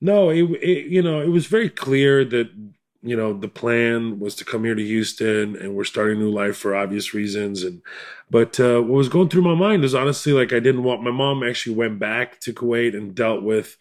[0.00, 2.50] no, it, it, you know, it was very clear that
[3.02, 6.30] you know the plan was to come here to Houston and we're starting a new
[6.30, 7.82] life for obvious reasons and
[8.30, 11.10] but uh, what was going through my mind is honestly like I didn't want my
[11.10, 13.76] mom actually went back to Kuwait and dealt with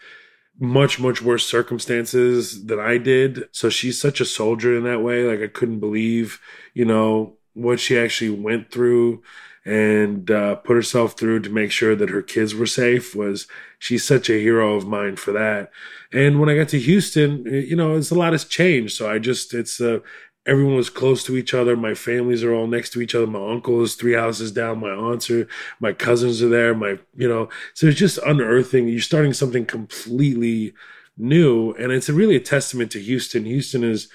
[0.59, 5.23] much much worse circumstances than I did so she's such a soldier in that way
[5.23, 6.39] like I couldn't believe
[6.73, 9.21] you know what she actually went through
[9.63, 13.47] and uh, put herself through to make sure that her kids were safe was
[13.77, 15.69] she's such a hero of mine for that.
[16.11, 18.95] And when I got to Houston, you know, it's a lot has changed.
[18.95, 19.99] So I just it's uh,
[20.45, 21.75] everyone was close to each other.
[21.77, 23.27] My families are all next to each other.
[23.27, 24.79] My uncle is three houses down.
[24.79, 25.47] My aunts are,
[25.79, 26.73] my cousins are there.
[26.73, 28.87] My, you know, so it's just unearthing.
[28.87, 30.73] You're starting something completely
[31.17, 31.73] new.
[31.73, 33.45] And it's really a testament to Houston.
[33.45, 34.09] Houston is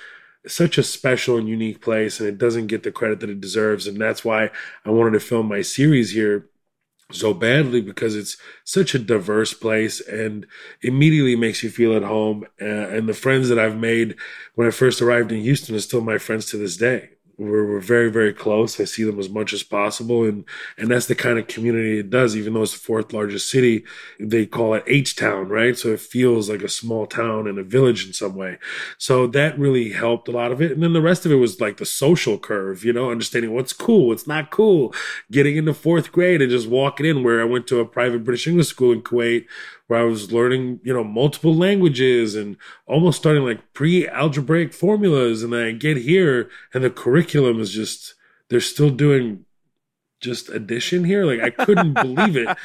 [0.47, 3.87] such a special and unique place and it doesn't get the credit that it deserves.
[3.87, 4.51] And that's why
[4.85, 6.49] I wanted to film my series here
[7.13, 10.47] so badly because it's such a diverse place and
[10.83, 12.45] immediately makes you feel at home.
[12.61, 14.17] Uh, and the friends that I've made
[14.55, 17.81] when I first arrived in Houston are still my friends to this day we're, we're
[17.81, 18.81] very very close.
[18.81, 20.25] I see them as much as possible.
[20.25, 20.45] And
[20.79, 22.37] and that's the kind of community it does.
[22.37, 23.85] Even though it's the fourth largest city
[24.19, 25.77] they call it h-town right?
[25.77, 28.59] So it feels like a small town and a village in some way.
[28.99, 30.73] So that really helped a lot of it.
[30.73, 33.73] And then the rest of it was like the social curve you know understanding what's
[33.73, 34.95] cool what's not cool
[35.31, 38.47] getting into fourth grade and just walking in where i went to a private british
[38.47, 39.47] english school in kuwait
[39.87, 42.57] where I was learning, you know, multiple languages and
[42.87, 45.43] almost starting like pre algebraic formulas.
[45.43, 48.15] And then I get here and the curriculum is just,
[48.49, 49.46] they're still doing
[50.21, 51.25] just addition here.
[51.25, 52.57] Like I couldn't believe it.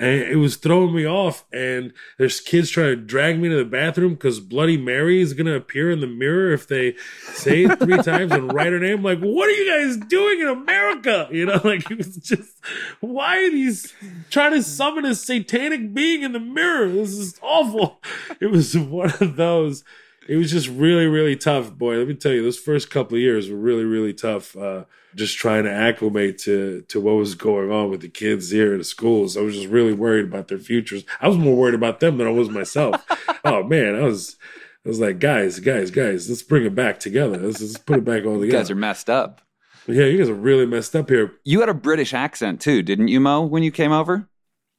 [0.00, 1.44] And it was throwing me off.
[1.52, 5.46] And there's kids trying to drag me to the bathroom because Bloody Mary is going
[5.46, 6.94] to appear in the mirror if they
[7.32, 9.02] say it three times and write her name.
[9.02, 11.28] Like, what are you guys doing in America?
[11.32, 12.58] You know, like it was just,
[13.00, 13.92] why are these
[14.30, 16.88] trying to summon a satanic being in the mirror?
[16.88, 18.00] This is awful.
[18.40, 19.82] It was one of those
[20.28, 21.96] it was just really, really tough, boy.
[21.96, 24.54] Let me tell you, those first couple of years were really, really tough.
[24.54, 28.74] Uh, just trying to acclimate to to what was going on with the kids here
[28.74, 29.36] at the schools.
[29.36, 31.04] I was just really worried about their futures.
[31.20, 33.02] I was more worried about them than I was myself.
[33.44, 34.36] oh man, I was.
[34.84, 37.36] I was like, guys, guys, guys, let's bring it back together.
[37.36, 38.46] Let's, let's put it back all together.
[38.46, 39.42] You guys are messed up.
[39.86, 41.32] Yeah, you guys are really messed up here.
[41.44, 44.28] You had a British accent too, didn't you, Mo, when you came over?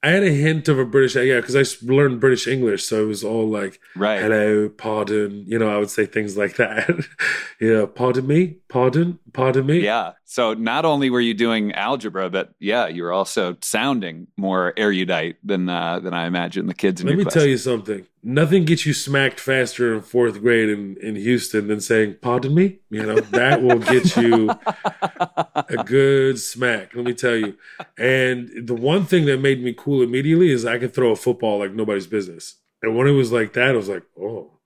[0.01, 3.07] I had a hint of a British, yeah, because I learned British English, so it
[3.07, 4.21] was all like, right.
[4.21, 6.89] hello, pardon, you know, I would say things like that.
[7.59, 9.79] yeah, pardon me, pardon, pardon me.
[9.81, 10.13] Yeah.
[10.31, 15.37] So not only were you doing algebra, but yeah, you were also sounding more erudite
[15.43, 17.33] than uh, than I imagine the kids in Let your me class.
[17.33, 18.05] tell you something.
[18.21, 22.77] Nothing gets you smacked faster in fourth grade in, in Houston than saying, pardon me.
[22.91, 24.51] You know, that will get you
[25.55, 27.57] a good smack, let me tell you.
[27.97, 31.57] And the one thing that made me cool immediately is I could throw a football
[31.57, 32.57] like nobody's business.
[32.83, 34.58] And when it was like that, I was like, oh,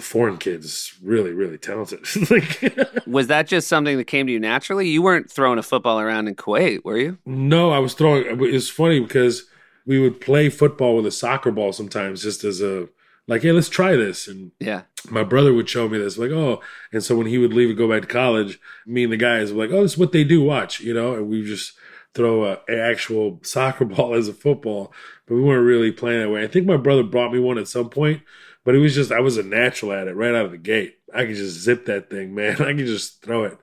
[0.00, 2.00] the foreign kid's really, really talented.
[2.30, 4.88] like, Was that just something that came to you naturally?
[4.88, 7.18] You weren't throwing a football around in Kuwait, were you?
[7.26, 8.24] no, I was throwing.
[8.42, 9.44] It's funny because
[9.84, 12.88] we would play football with a soccer ball sometimes, just as a
[13.26, 14.26] like, hey, let's try this.
[14.26, 14.82] And Yeah.
[15.10, 16.60] my brother would show me this, like, oh,
[16.92, 19.52] and so when he would leave and go back to college, me and the guys
[19.52, 21.74] were like, oh, this is what they do, watch, you know, and we just
[22.14, 24.92] throw a, an actual soccer ball as a football,
[25.26, 26.42] but we weren't really playing that way.
[26.42, 28.22] I think my brother brought me one at some point,
[28.64, 30.96] but it was just I was a natural at it right out of the gate.
[31.14, 32.52] I could just zip that thing, man.
[32.62, 33.58] I could just throw it.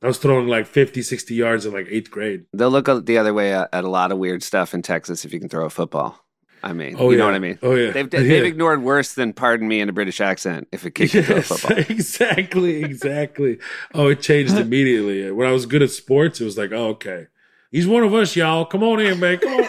[0.00, 2.44] I was throwing like 50, 60 yards in like eighth grade.
[2.52, 5.32] They'll look the other way at, at a lot of weird stuff in Texas if
[5.32, 6.24] you can throw a football.
[6.62, 7.58] I mean, Oh, you know what I mean?
[7.62, 7.90] Oh, yeah.
[7.90, 11.34] They've, they've ignored worse than pardon me in a British accent if kid can throw
[11.34, 11.78] a Yes, football.
[11.88, 13.58] exactly, exactly.
[13.94, 15.30] Oh, it changed immediately.
[15.32, 17.26] When I was good at sports, it was like, oh, okay,
[17.70, 18.64] he's one of us, y'all.
[18.66, 19.38] Come on in, man.
[19.38, 19.68] Come on.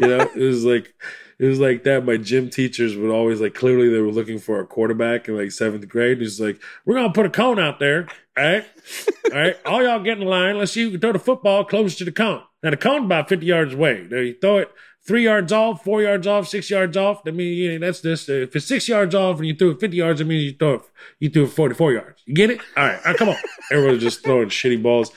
[0.00, 0.94] you know, it was like,
[1.38, 2.04] it was like that.
[2.04, 5.52] My gym teachers would always like, clearly they were looking for a quarterback in like
[5.52, 6.20] seventh grade.
[6.20, 8.64] He's like, we're gonna put a cone out there, all right,
[9.32, 9.56] all right.
[9.66, 10.58] All y'all get in line.
[10.58, 12.42] Let's see who can throw the football close to the cone.
[12.62, 14.06] Now the cone's about fifty yards away.
[14.10, 14.72] Now you throw it.
[15.06, 17.22] Three yards off, four yards off, six yards off.
[17.22, 18.28] That means yeah, that's this.
[18.28, 20.74] If it's six yards off and you threw it fifty yards, it means you throw
[20.74, 20.82] it,
[21.20, 22.22] you threw it forty-four yards.
[22.26, 22.60] You get it?
[22.76, 23.36] All right, all right come on.
[23.70, 25.12] Everyone was just throwing shitty balls,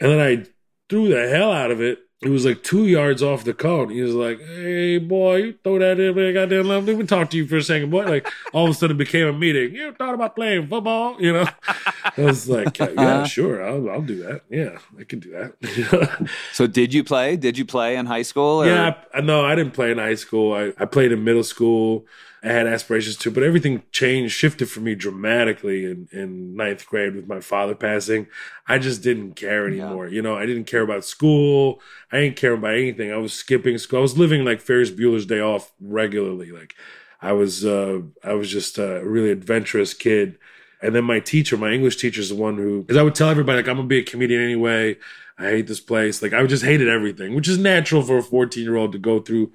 [0.00, 0.44] and then I
[0.88, 2.00] threw the hell out of it.
[2.22, 3.90] It was like two yards off the cone.
[3.90, 6.86] He was like, "Hey, boy, you throw that in there, goddamn love.
[6.86, 8.98] Let me talk to you for a second, boy." Like all of a sudden, it
[8.98, 9.74] became a meeting.
[9.74, 11.20] You thought about playing football?
[11.20, 11.48] You know?
[11.66, 13.24] I was like, "Yeah, uh-huh.
[13.26, 14.42] sure, I'll, I'll do that.
[14.48, 17.36] Yeah, I can do that." So did you play?
[17.36, 18.62] Did you play in high school?
[18.62, 18.66] Or?
[18.66, 20.54] Yeah, I, no, I didn't play in high school.
[20.54, 22.06] I, I played in middle school.
[22.44, 27.14] I had aspirations too, but everything changed, shifted for me dramatically in, in ninth grade
[27.14, 28.26] with my father passing.
[28.66, 30.08] I just didn't care anymore.
[30.08, 31.80] You know, I didn't care about school.
[32.10, 33.12] I didn't care about anything.
[33.12, 34.00] I was skipping school.
[34.00, 36.50] I was living like Ferris Bueller's Day Off regularly.
[36.50, 36.74] Like
[37.20, 40.36] I was, uh, I was just a really adventurous kid.
[40.82, 43.28] And then my teacher, my English teacher, is the one who, because I would tell
[43.28, 44.96] everybody, like, I'm gonna be a comedian anyway.
[45.38, 46.20] I hate this place.
[46.20, 49.20] Like, I just hated everything, which is natural for a 14 year old to go
[49.20, 49.52] through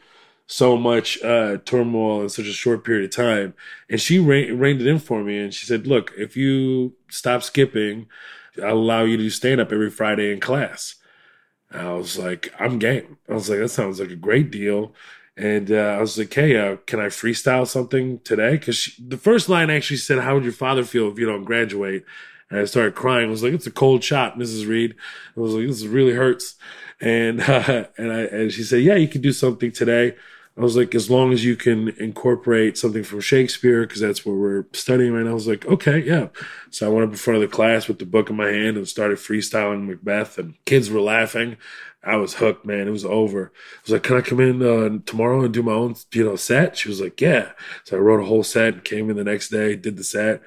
[0.47, 3.53] so much uh, turmoil in such a short period of time.
[3.89, 5.37] And she re- reined it in for me.
[5.37, 8.07] And she said, Look, if you stop skipping,
[8.63, 10.95] I'll allow you to stand up every Friday in class.
[11.71, 13.17] I was like, I'm game.
[13.29, 14.93] I was like, that sounds like a great deal.
[15.35, 18.51] And uh, I was like, hey, uh, can I freestyle something today?
[18.51, 22.05] Because the first line actually said, how would your father feel if you don't graduate?
[22.49, 23.27] And I started crying.
[23.27, 24.67] I was like, it's a cold shot, Mrs.
[24.67, 24.95] Reed.
[25.35, 26.55] I was like, this really hurts.
[27.01, 30.15] And, and I, and she said, yeah, you can do something today.
[30.57, 34.37] I was like, as long as you can incorporate something from Shakespeare, because that's what
[34.37, 35.31] we're studying right now.
[35.31, 36.29] I was like, okay, yeah.
[36.71, 38.75] So I went up in front of the class with the book in my hand
[38.75, 41.57] and started freestyling Macbeth, and kids were laughing.
[42.03, 42.87] I was hooked, man.
[42.87, 43.51] It was over.
[43.53, 46.35] I was like, can I come in uh, tomorrow and do my own, you know,
[46.35, 46.77] set?
[46.77, 47.51] She was like, yeah.
[47.83, 50.41] So I wrote a whole set came in the next day, did the set,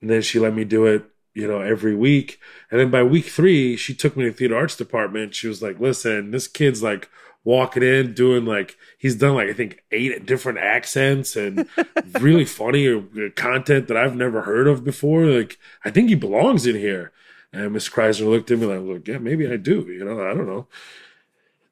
[0.00, 1.04] and then she let me do it
[1.34, 2.38] you know, every week.
[2.70, 5.34] And then by week three, she took me to the theater arts department.
[5.34, 7.08] She was like, listen, this kid's like
[7.44, 11.68] walking in doing like he's done like I think eight different accents and
[12.20, 13.00] really funny uh,
[13.34, 15.26] content that I've never heard of before.
[15.26, 17.12] Like I think he belongs in here.
[17.52, 19.82] And Miss Kreisner looked at me like, like, yeah, maybe I do.
[19.86, 20.68] You know, I don't know.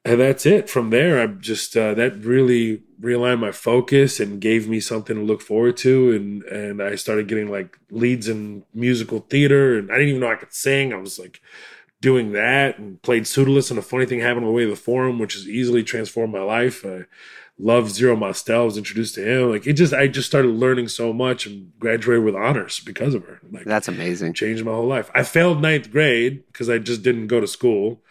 [0.05, 0.69] And that's it.
[0.69, 5.21] From there, I just uh, that really realigned my focus and gave me something to
[5.21, 6.11] look forward to.
[6.11, 10.31] And and I started getting like leads in musical theater, and I didn't even know
[10.31, 10.91] I could sing.
[10.91, 11.39] I was like
[12.01, 13.69] doing that and played Pseudolus.
[13.69, 16.33] And a funny thing happened on the way to the forum, which has easily transformed
[16.33, 16.83] my life.
[16.85, 17.05] I
[17.57, 18.61] loved Zero Mostel.
[18.61, 19.51] I was introduced to him.
[19.51, 23.23] Like it just, I just started learning so much and graduated with honors because of
[23.25, 23.39] her.
[23.49, 24.33] Like That's amazing.
[24.33, 25.11] changed my whole life.
[25.13, 28.01] I failed ninth grade because I just didn't go to school.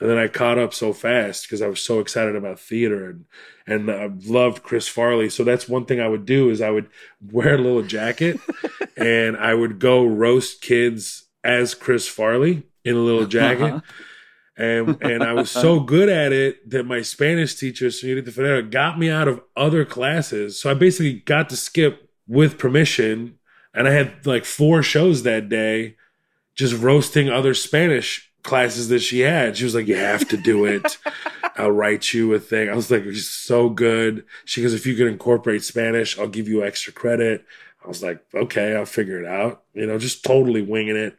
[0.00, 3.24] And then I caught up so fast because I was so excited about theater and
[3.66, 5.28] and I loved Chris Farley.
[5.28, 6.88] So that's one thing I would do is I would
[7.20, 8.40] wear a little jacket
[8.96, 13.74] and I would go roast kids as Chris Farley in a little jacket.
[13.74, 13.80] Uh-huh.
[14.56, 18.98] And, and I was so good at it that my Spanish teacher, Senorita Ferreira, got
[18.98, 20.60] me out of other classes.
[20.60, 23.38] So I basically got to skip with permission.
[23.72, 25.96] And I had like four shows that day
[26.54, 29.56] just roasting other Spanish classes that she had.
[29.56, 30.98] She was like, You have to do it.
[31.56, 32.68] I'll write you a thing.
[32.68, 34.26] I was like, It's so good.
[34.44, 37.46] She goes, If you can incorporate Spanish, I'll give you extra credit.
[37.82, 39.62] I was like, Okay, I'll figure it out.
[39.72, 41.16] You know, just totally winging it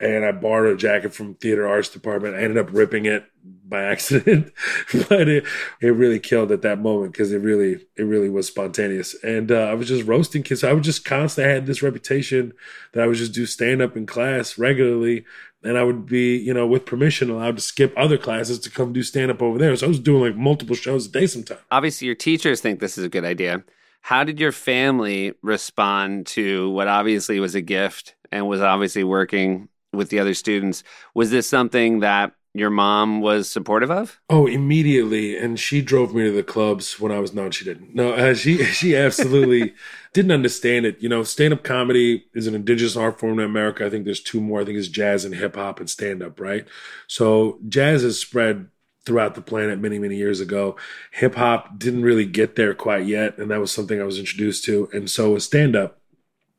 [0.00, 2.34] and I borrowed a jacket from theater arts department.
[2.34, 3.24] I ended up ripping it
[3.66, 4.52] by accident,
[5.08, 5.44] but it,
[5.80, 9.14] it really killed at that moment because it really it really was spontaneous.
[9.22, 10.62] And uh, I was just roasting kids.
[10.62, 12.52] So I was just constantly had this reputation
[12.92, 15.24] that I would just do stand up in class regularly,
[15.62, 18.92] and I would be you know with permission allowed to skip other classes to come
[18.92, 19.74] do stand up over there.
[19.76, 21.60] So I was doing like multiple shows a day sometimes.
[21.70, 23.62] Obviously, your teachers think this is a good idea.
[24.00, 29.68] How did your family respond to what obviously was a gift and was obviously working
[29.94, 30.82] with the other students.
[31.14, 34.20] Was this something that your mom was supportive of?
[34.30, 37.94] Oh, immediately, and she drove me to the clubs when I was no, she didn't.
[37.94, 39.74] No, uh, she she absolutely
[40.12, 40.96] didn't understand it.
[41.00, 43.84] You know, stand up comedy is an indigenous art form in America.
[43.84, 44.60] I think there's two more.
[44.60, 46.66] I think it's jazz and hip hop and stand up, right?
[47.08, 48.68] So jazz has spread
[49.04, 50.76] throughout the planet many many years ago.
[51.10, 54.64] Hip hop didn't really get there quite yet, and that was something I was introduced
[54.66, 55.98] to, and so was stand up.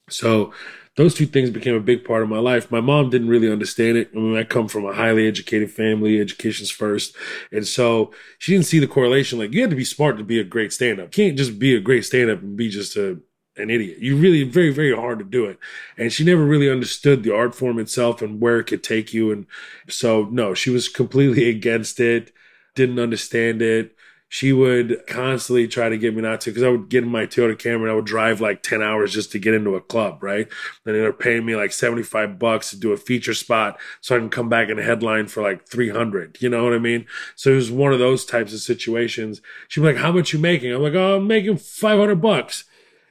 [0.09, 0.53] So
[0.95, 2.71] those two things became a big part of my life.
[2.71, 4.11] My mom didn't really understand it.
[4.13, 7.15] I mean, I come from a highly educated family, education's first.
[7.51, 9.37] And so she didn't see the correlation.
[9.37, 11.11] Like, you had to be smart to be a great stand up.
[11.11, 13.19] Can't just be a great stand up and be just a,
[13.57, 13.99] an idiot.
[13.99, 15.59] You really, very, very hard to do it.
[15.97, 19.31] And she never really understood the art form itself and where it could take you.
[19.31, 19.47] And
[19.89, 22.31] so, no, she was completely against it,
[22.73, 23.95] didn't understand it
[24.27, 27.25] she would constantly try to get me not to because I would get in my
[27.25, 30.21] Toyota Camry and I would drive like 10 hours just to get into a club,
[30.23, 30.47] right?
[30.85, 34.29] And they're paying me like 75 bucks to do a feature spot so I can
[34.29, 36.41] come back in a headline for like 300.
[36.41, 37.05] You know what I mean?
[37.35, 39.41] So it was one of those types of situations.
[39.67, 40.73] She'd be like, How much you making?
[40.73, 42.65] I'm like, Oh, I'm making 500 bucks.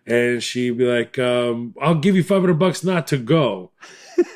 [0.07, 3.71] And she'd be like, um, I'll give you 500 bucks not to go.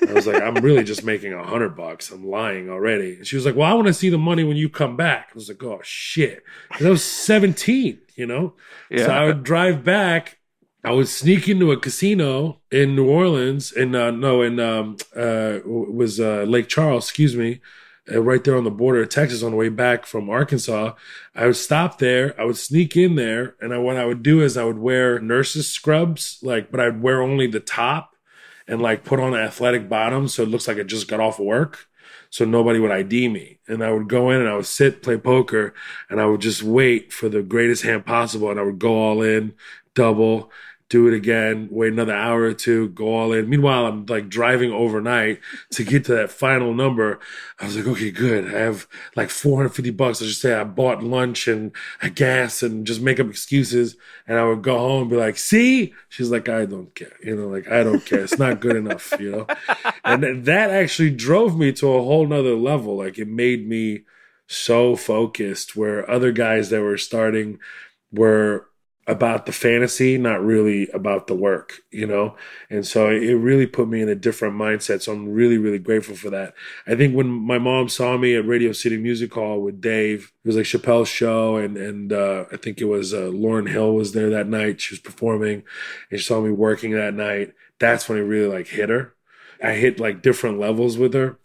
[0.09, 2.11] I was like, I'm really just making a hundred bucks.
[2.11, 3.17] I'm lying already.
[3.17, 5.29] And she was like, Well, I want to see the money when you come back.
[5.31, 6.43] I was like, Oh shit.
[6.71, 8.55] Because I was 17, you know?
[8.91, 9.07] Yeah.
[9.07, 10.39] So I would drive back.
[10.85, 15.59] I would sneak into a casino in New Orleans, and uh, no, in um, uh,
[15.59, 17.61] it was uh, Lake Charles, excuse me,
[18.11, 20.95] uh, right there on the border of Texas on the way back from Arkansas.
[21.35, 22.41] I would stop there.
[22.41, 25.19] I would sneak in there, and I, what I would do is I would wear
[25.19, 28.15] nurses scrubs, like, but I'd wear only the top
[28.69, 31.89] and like put on athletic bottoms so it looks like I just got off work.
[32.31, 33.59] So nobody would ID me.
[33.67, 35.73] And I would go in and I would sit, play poker,
[36.11, 38.51] and I would just wait for the greatest hand possible.
[38.51, 39.55] And I would go all in,
[39.95, 40.53] double,
[40.89, 43.49] do it again, wait another hour or two, go all in.
[43.49, 45.41] Meanwhile, I'm like driving overnight
[45.73, 47.21] to get to that final number.
[47.59, 48.47] I was like, okay, good.
[48.47, 50.23] I have like 450 bucks.
[50.23, 53.97] I just say I bought lunch and a gas and just make up excuses.
[54.27, 55.93] And I would go home and be like, see?
[56.09, 57.17] She's like, I don't care.
[57.23, 58.21] You know, like, I don't care.
[58.21, 59.47] It's not good enough, you know?
[60.05, 62.97] And that actually drove me to a whole nother level.
[62.97, 64.05] Like, it made me
[64.47, 67.59] so focused where other guys that were starting
[68.11, 68.68] were
[69.09, 72.37] about the fantasy, not really about the work, you know?
[72.69, 75.01] And so it really put me in a different mindset.
[75.01, 76.53] So I'm really, really grateful for that.
[76.87, 80.47] I think when my mom saw me at Radio City Music Hall with Dave, it
[80.47, 84.13] was like Chappelle's show, and, and uh, I think it was uh, Lauryn Hill was
[84.13, 84.83] there that night.
[84.83, 85.63] She was performing,
[86.11, 87.55] and she saw me working that night.
[87.81, 89.15] That's when it really like hit her.
[89.63, 91.39] I hit like different levels with her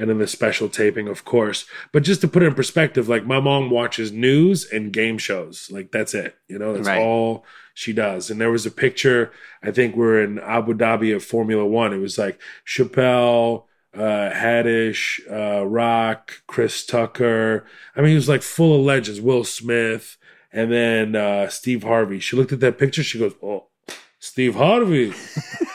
[0.00, 1.66] and then the special taping, of course.
[1.92, 5.70] But just to put it in perspective, like my mom watches news and game shows.
[5.70, 6.36] Like that's it.
[6.48, 6.98] You know, that's Right.
[6.98, 7.44] all
[7.74, 8.30] she does.
[8.30, 9.30] And there was a picture,
[9.62, 11.92] I think we're in Abu Dhabi of Formula One.
[11.92, 17.66] It was like Chappelle, uh, Haddish, uh, Rock, Chris Tucker.
[17.94, 20.16] I mean, it was like full of legends, Will Smith,
[20.52, 22.20] and then uh, Steve Harvey.
[22.20, 23.66] She looked at that picture, she goes, Oh,
[24.18, 25.12] Steve Harvey.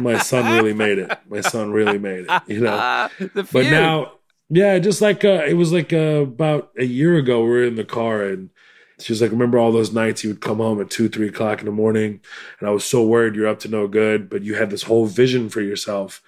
[0.00, 1.10] My son really made it.
[1.28, 2.42] My son really made it.
[2.46, 2.76] You know.
[2.80, 3.10] Ah,
[3.52, 4.12] But now,
[4.48, 7.76] yeah, just like uh, it was like uh, about a year ago, we were in
[7.76, 8.50] the car and
[8.98, 11.58] she was like, "Remember all those nights you would come home at two, three o'clock
[11.60, 12.20] in the morning,
[12.60, 15.06] and I was so worried you're up to no good, but you had this whole
[15.06, 16.22] vision for yourself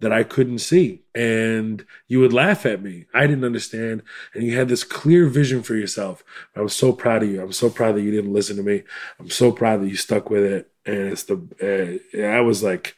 [0.00, 3.06] that I couldn't see, and you would laugh at me.
[3.14, 4.02] I didn't understand,
[4.34, 6.22] and you had this clear vision for yourself.
[6.54, 7.40] I was so proud of you.
[7.40, 8.82] I'm so proud that you didn't listen to me.
[9.18, 12.96] I'm so proud that you stuck with it, and it's the uh, that was like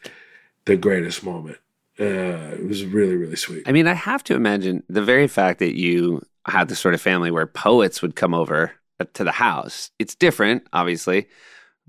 [0.65, 1.59] the greatest moment.
[2.01, 3.65] Uh, it was really, really sweet.
[3.67, 7.01] I mean, I have to imagine the very fact that you had the sort of
[7.01, 8.73] family where poets would come over
[9.15, 9.91] to the house.
[9.99, 11.29] It's different, obviously,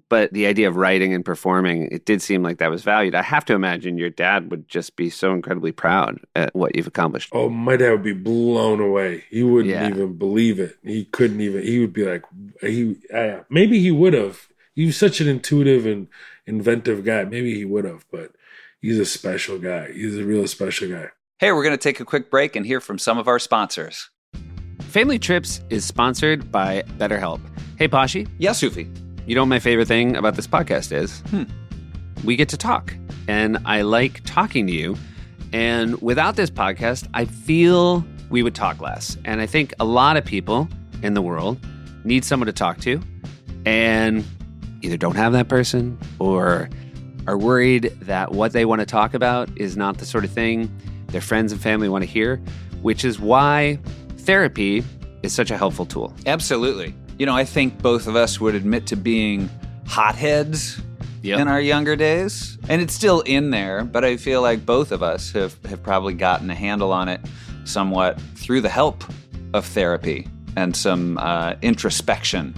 [0.08, 3.16] but the idea of writing and performing, it did seem like that was valued.
[3.16, 6.88] I have to imagine your dad would just be so incredibly proud at what you've
[6.88, 7.30] accomplished.
[7.34, 9.24] Oh, my dad would be blown away.
[9.30, 9.90] He wouldn't Yeah.
[9.90, 10.78] even believe it.
[10.84, 11.64] He couldn't even.
[11.64, 12.24] He would be like,
[12.62, 14.48] he uh, maybe he would have.
[14.76, 16.08] He was such an intuitive and
[16.48, 17.26] inventive guy.
[17.26, 18.32] Maybe he would have, but
[18.82, 19.92] he's a special guy.
[19.92, 21.10] He's a real special guy.
[21.40, 24.10] Hey, we're going to take a quick break and hear from some of our sponsors.
[24.82, 27.40] Family Trips is sponsored by BetterHelp.
[27.78, 28.90] Hey, Pashi, Yeah, Sufi.
[29.30, 31.20] You know what my favorite thing about this podcast is?
[31.30, 31.44] Hmm.
[32.24, 32.96] We get to talk,
[33.28, 34.98] and I like talking to you.
[35.54, 39.18] And without this podcast, I feel we would talk less.
[39.26, 40.68] And I think a lot of people
[41.04, 41.60] in the world
[42.04, 43.00] need someone to talk to
[43.68, 44.26] and
[44.82, 46.68] either don't have that person or
[47.28, 50.76] are worried that what they want to talk about is not the sort of thing
[51.10, 52.38] their friends and family want to hear,
[52.82, 53.78] which is why
[54.18, 54.84] therapy
[55.22, 56.16] is such a helpful tool.
[56.26, 56.96] Absolutely.
[57.20, 59.50] You know, I think both of us would admit to being
[59.86, 60.82] hotheads
[61.22, 61.40] Yep.
[61.40, 62.58] in our younger days.
[62.70, 66.14] And it's still in there, but I feel like both of us have, have probably
[66.14, 67.20] gotten a handle on it
[67.66, 69.04] somewhat through the help
[69.54, 72.56] of therapy and some uh, introspection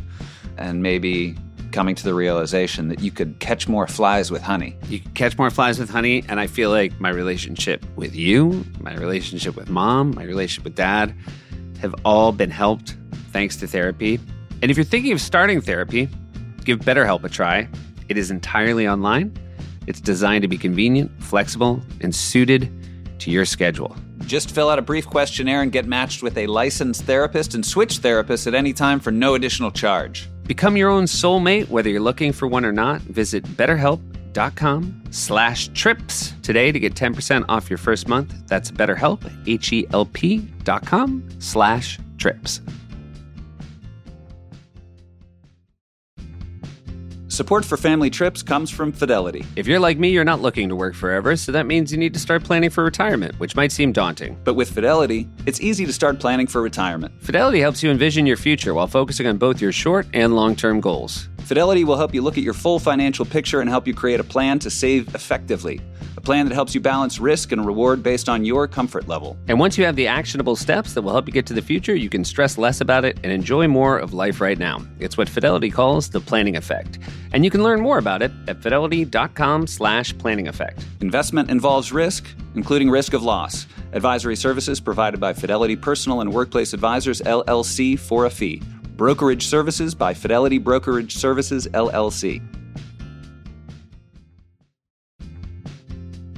[0.57, 1.35] and maybe
[1.71, 4.77] coming to the realization that you could catch more flies with honey.
[4.89, 6.23] You can catch more flies with honey.
[6.29, 10.75] And I feel like my relationship with you, my relationship with mom, my relationship with
[10.75, 11.15] dad
[11.79, 12.95] have all been helped
[13.31, 14.19] thanks to therapy.
[14.61, 16.07] And if you're thinking of starting therapy,
[16.65, 17.67] give BetterHelp a try.
[18.09, 19.33] It is entirely online.
[19.87, 22.71] It's designed to be convenient, flexible, and suited
[23.19, 23.95] to your schedule.
[24.25, 27.99] Just fill out a brief questionnaire and get matched with a licensed therapist and switch
[27.99, 30.29] therapists at any time for no additional charge.
[30.43, 33.01] Become your own soulmate, whether you're looking for one or not.
[33.01, 38.33] Visit betterhelp.com slash trips today to get 10% off your first month.
[38.47, 42.61] That's betterhelp, H-E-L-P dot com slash trips.
[47.31, 49.45] Support for family trips comes from Fidelity.
[49.55, 52.13] If you're like me, you're not looking to work forever, so that means you need
[52.13, 54.37] to start planning for retirement, which might seem daunting.
[54.43, 57.13] But with Fidelity, it's easy to start planning for retirement.
[57.23, 61.29] Fidelity helps you envision your future while focusing on both your short and long-term goals.
[61.51, 64.23] Fidelity will help you look at your full financial picture and help you create a
[64.23, 65.81] plan to save effectively.
[66.15, 69.35] A plan that helps you balance risk and reward based on your comfort level.
[69.49, 71.93] And once you have the actionable steps that will help you get to the future,
[71.93, 74.81] you can stress less about it and enjoy more of life right now.
[75.01, 76.99] It's what Fidelity calls the planning effect.
[77.33, 80.85] And you can learn more about it at fidelity.com slash planning effect.
[81.01, 83.67] Investment involves risk, including risk of loss.
[83.91, 88.61] Advisory services provided by Fidelity Personal and Workplace Advisors LLC for a fee.
[88.95, 92.41] Brokerage services by Fidelity Brokerage Services LLC.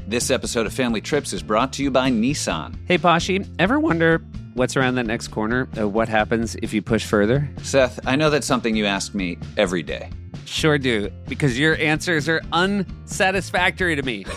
[0.08, 2.76] This episode of Family Trips is brought to you by Nissan.
[2.88, 4.20] Hey, Pashi, ever wonder
[4.54, 5.68] what's around that next corner?
[5.78, 7.50] Uh, what happens if you push further?
[7.64, 10.10] Seth, I know that's something you ask me every day.
[10.46, 14.24] Sure do, because your answers are unsatisfactory to me.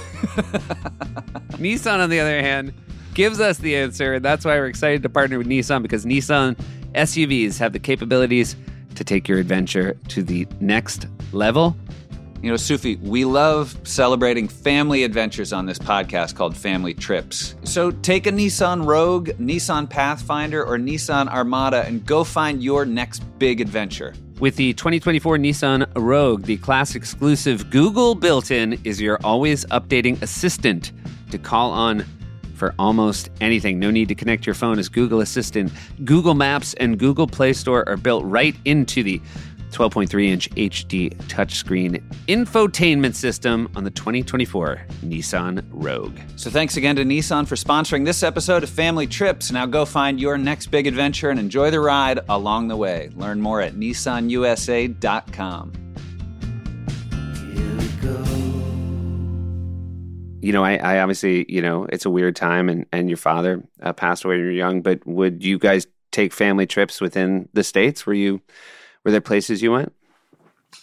[1.58, 2.72] Nissan, on the other hand,
[3.12, 6.58] gives us the answer, and that's why we're excited to partner with Nissan because Nissan
[6.96, 8.56] SUVs have the capabilities
[8.96, 11.76] to take your adventure to the next level.
[12.42, 17.56] You know, Sufi, we love celebrating family adventures on this podcast called Family Trips.
[17.64, 23.20] So take a Nissan Rogue, Nissan Pathfinder, or Nissan Armada and go find your next
[23.38, 24.14] big adventure.
[24.38, 30.20] With the 2024 Nissan Rogue, the class exclusive Google built in is your always updating
[30.20, 30.92] assistant
[31.30, 32.04] to call on
[32.56, 33.78] for almost anything.
[33.78, 35.72] No need to connect your phone as Google Assistant.
[36.04, 39.20] Google Maps and Google Play Store are built right into the
[39.70, 46.16] 12.3 inch HD touchscreen infotainment system on the 2024 Nissan Rogue.
[46.36, 49.52] So thanks again to Nissan for sponsoring this episode of Family Trips.
[49.52, 53.10] Now go find your next big adventure and enjoy the ride along the way.
[53.16, 55.85] Learn more at nissanusa.com.
[60.46, 63.64] You know, I, I obviously, you know, it's a weird time and, and your father
[63.82, 67.48] uh, passed away when you were young, but would you guys take family trips within
[67.52, 68.06] the States?
[68.06, 68.40] Were you,
[69.04, 69.92] were there places you went?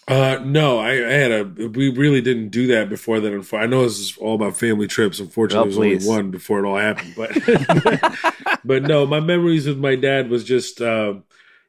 [0.06, 1.44] Uh, no, I, I had a.
[1.46, 3.54] We really didn't do that before that.
[3.54, 5.22] I know this is all about family trips.
[5.22, 7.14] Unfortunately, Oh, there was only one before it all happened.
[7.16, 7.32] But,
[8.66, 11.14] but no, my memories with my dad was just, uh,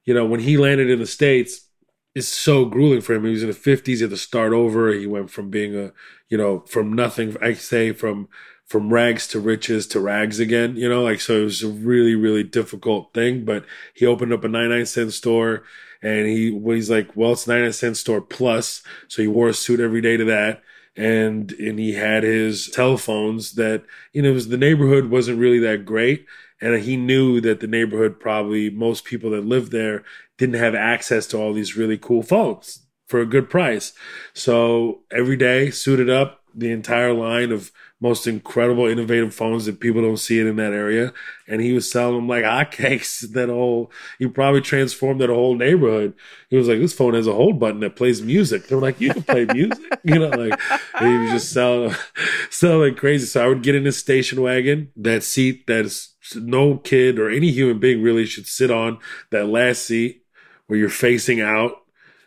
[0.04, 1.68] you know, when he landed in the states,
[2.14, 3.24] it's so grueling for him.
[3.24, 4.00] He was in the fifties.
[4.00, 4.92] He had to start over.
[4.92, 5.92] He went from being a,
[6.28, 7.36] you know, from nothing.
[7.40, 8.28] I say from
[8.66, 10.76] from rags to riches to rags again.
[10.76, 13.44] You know, like so it was a really really difficult thing.
[13.44, 13.64] But
[13.94, 15.64] he opened up a ninety nine cent store
[16.04, 18.82] and he he's like, well, it's 99 cent store plus.
[19.08, 20.62] So he wore a suit every day to that.
[20.96, 25.58] And and he had his telephones that, you know, it was the neighborhood wasn't really
[25.60, 26.26] that great.
[26.60, 30.04] And he knew that the neighborhood probably most people that lived there
[30.38, 32.83] didn't have access to all these really cool phones
[33.14, 33.92] for a good price.
[34.32, 40.02] So every day suited up the entire line of most incredible innovative phones that people
[40.02, 41.12] don't see it in that area.
[41.46, 42.42] And he was selling them like
[42.72, 43.32] hotcakes.
[43.34, 46.14] That whole, he probably transformed that whole neighborhood.
[46.50, 48.66] He was like, this phone has a hold button that plays music.
[48.66, 50.60] They were like, you can play music, you know, like
[50.98, 51.94] he was just selling,
[52.50, 53.26] selling crazy.
[53.26, 57.52] So I would get in his station wagon, that seat that's no kid or any
[57.52, 58.98] human being really should sit on
[59.30, 60.24] that last seat
[60.66, 61.83] where you're facing out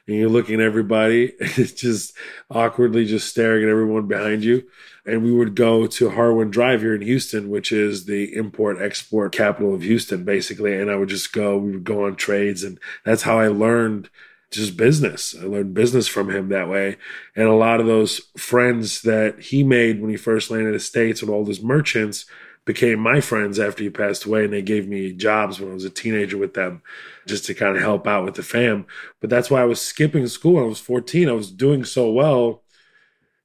[0.08, 1.34] and you're looking at everybody.
[1.40, 2.14] It's just
[2.50, 4.64] awkwardly just staring at everyone behind you.
[5.06, 9.32] And we would go to Harwin Drive here in Houston, which is the import export
[9.32, 10.80] capital of Houston, basically.
[10.80, 12.64] And I would just go, we would go on trades.
[12.64, 14.10] And that's how I learned
[14.52, 15.36] just business.
[15.40, 16.98] I learned business from him that way.
[17.36, 20.80] And a lot of those friends that he made when he first landed in the
[20.80, 22.26] States with all those merchants
[22.68, 24.44] became my friends after he passed away.
[24.44, 26.84] And they gave me jobs when I was a teenager with them
[27.26, 28.86] just to kind of help out with the fam.
[29.20, 30.54] But that's why I was skipping school.
[30.54, 31.30] when I was 14.
[31.30, 32.64] I was doing so well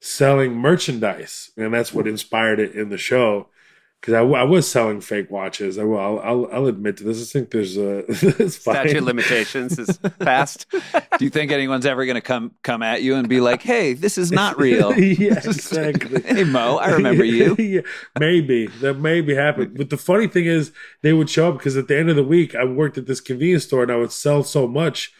[0.00, 1.50] selling merchandise.
[1.56, 3.48] And that's what inspired it in the show.
[4.02, 5.78] Because I was selling fake watches.
[5.78, 6.00] I will.
[6.00, 7.22] I'll, I'll, I'll admit to this.
[7.22, 8.02] I think there's a.
[8.50, 10.66] Statute of limitations is passed.
[10.72, 13.92] Do you think anyone's ever going to come come at you and be like, "Hey,
[13.92, 14.92] this is not real"?
[14.98, 16.20] yeah, exactly.
[16.20, 17.54] hey Mo, I remember you.
[17.60, 17.82] yeah,
[18.18, 19.76] maybe that maybe happened.
[19.78, 20.72] But the funny thing is,
[21.02, 23.20] they would show up because at the end of the week, I worked at this
[23.20, 25.12] convenience store and I would sell so much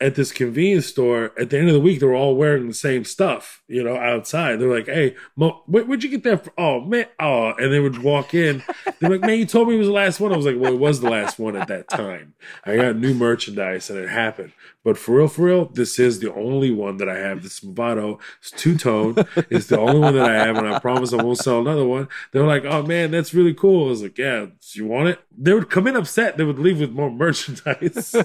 [0.00, 1.32] at this convenience store.
[1.38, 3.96] At the end of the week, they were all wearing the same stuff, you know,
[3.96, 4.58] outside.
[4.58, 7.80] They're like, "Hey, Mo, where, where'd you get that from?" Oh man, oh, and they
[7.80, 8.62] would walk in.
[8.98, 10.72] They're like, "Man, you told me it was the last one." I was like, "Well,
[10.72, 12.34] it was the last one at that time.
[12.64, 14.52] I got new merchandise and it happened."
[14.82, 17.42] But for real, for real, this is the only one that I have.
[17.42, 18.18] This Movado.
[18.40, 19.14] It's two tone.
[19.50, 22.08] It's the only one that I have, and I promise I won't sell another one.
[22.32, 25.20] They were like, "Oh man, that's really cool." I was like, "Yeah, you want it?"
[25.36, 26.36] They would come in upset.
[26.38, 28.14] They would leave with more merchandise.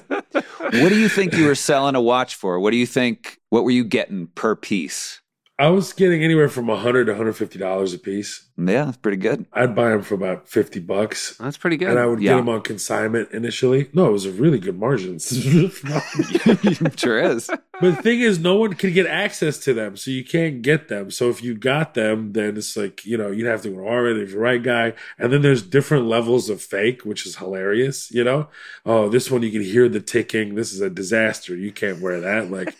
[0.66, 2.60] What do you think you were selling a watch for?
[2.60, 3.39] What do you think?
[3.49, 5.22] What were you getting per piece?
[5.58, 8.45] I was getting anywhere from a hundred to one hundred fifty dollars a piece.
[8.58, 9.45] Yeah, that's pretty good.
[9.53, 11.38] I'd buy them for about fifty bucks.
[11.38, 11.88] That's pretty good.
[11.89, 12.32] And I would Yeah.
[12.34, 13.89] get them on consignment initially.
[13.93, 15.18] No, it was a really good margin.
[16.97, 17.49] sure is.
[17.82, 20.88] But the thing is, no one can get access to them, so you can't get
[20.88, 21.11] them.
[21.11, 24.21] So if you got them, then it's like you know you'd have to go to
[24.21, 24.93] if you're right guy.
[25.17, 28.11] And then there's different levels of fake, which is hilarious.
[28.11, 28.47] You know,
[28.86, 30.55] oh, this one you can hear the ticking.
[30.55, 31.55] This is a disaster.
[31.55, 32.49] You can't wear that.
[32.49, 32.76] Like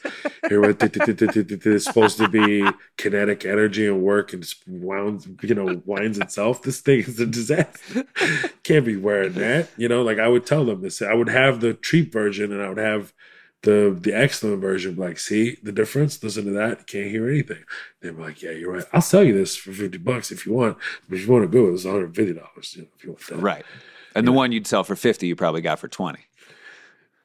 [0.50, 2.68] here, it's supposed to be
[2.98, 6.62] kinetic energy and work and just wounds, you know, winds itself.
[6.62, 8.06] This thing is a disaster.
[8.64, 9.70] can't be wearing that.
[9.78, 11.02] You know, like I would tell them this.
[11.02, 13.14] I would have the cheap version, and I would have
[13.66, 14.96] the the excellent version.
[14.96, 16.24] Like, see the difference?
[16.24, 16.88] Listen to that.
[16.88, 17.64] Can't hear anything.
[18.02, 18.86] They're like, yeah, you're right.
[18.94, 20.78] I'll sell you this for fifty bucks if you want.
[21.10, 22.76] But if you want to go, it's one hundred fifty dollars.
[22.76, 23.38] You know, if you want that.
[23.38, 23.66] Right.
[24.16, 26.20] And the one you'd sell for 50, you probably got for 20.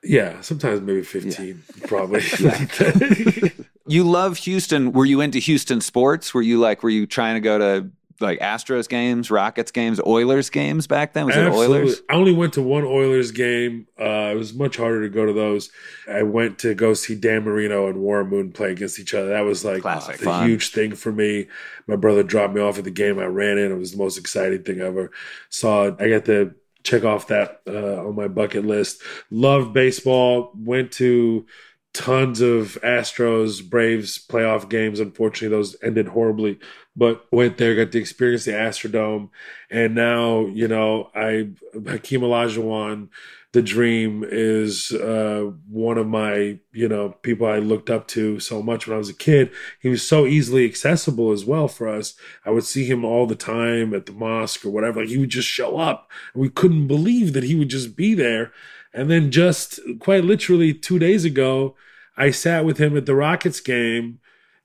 [0.03, 0.41] Yeah.
[0.41, 1.63] Sometimes maybe fifteen.
[1.87, 2.21] Probably.
[3.91, 4.93] You love Houston.
[4.93, 6.33] Were you into Houston sports?
[6.33, 10.51] Were you like, were you trying to go to like Astros games, Rockets games, Oilers
[10.51, 11.27] games back then?
[11.27, 12.03] Was it Oilers?
[12.09, 13.87] I only went to one Oilers game.
[13.99, 15.71] Uh, it was much harder to go to those.
[16.09, 19.29] I went to go see Dan Marino and Warren Moon play against each other.
[19.29, 20.19] That was like Classic.
[20.19, 20.49] the Fun.
[20.49, 21.49] huge thing for me.
[21.87, 23.19] My brother dropped me off at the game.
[23.19, 23.73] I ran in.
[23.73, 25.11] It was the most exciting thing I ever
[25.49, 25.87] saw.
[25.99, 29.03] I got to check off that uh, on my bucket list.
[29.31, 30.53] Loved baseball.
[30.55, 31.47] Went to
[31.93, 35.01] tons of Astros Braves playoff games.
[35.01, 36.59] Unfortunately, those ended horribly.
[37.01, 39.31] But went there, got to experience the Astrodome,
[39.71, 43.09] and now you know I Hakeem Olajuwon,
[43.53, 48.63] the dream is uh, one of my you know people I looked up to so
[48.63, 49.51] much when I was a kid.
[49.81, 52.17] He was so easily accessible as well for us.
[52.45, 55.01] I would see him all the time at the mosque or whatever.
[55.01, 58.13] Like he would just show up, and we couldn't believe that he would just be
[58.13, 58.53] there.
[58.93, 61.77] And then just quite literally two days ago,
[62.15, 64.19] I sat with him at the Rockets game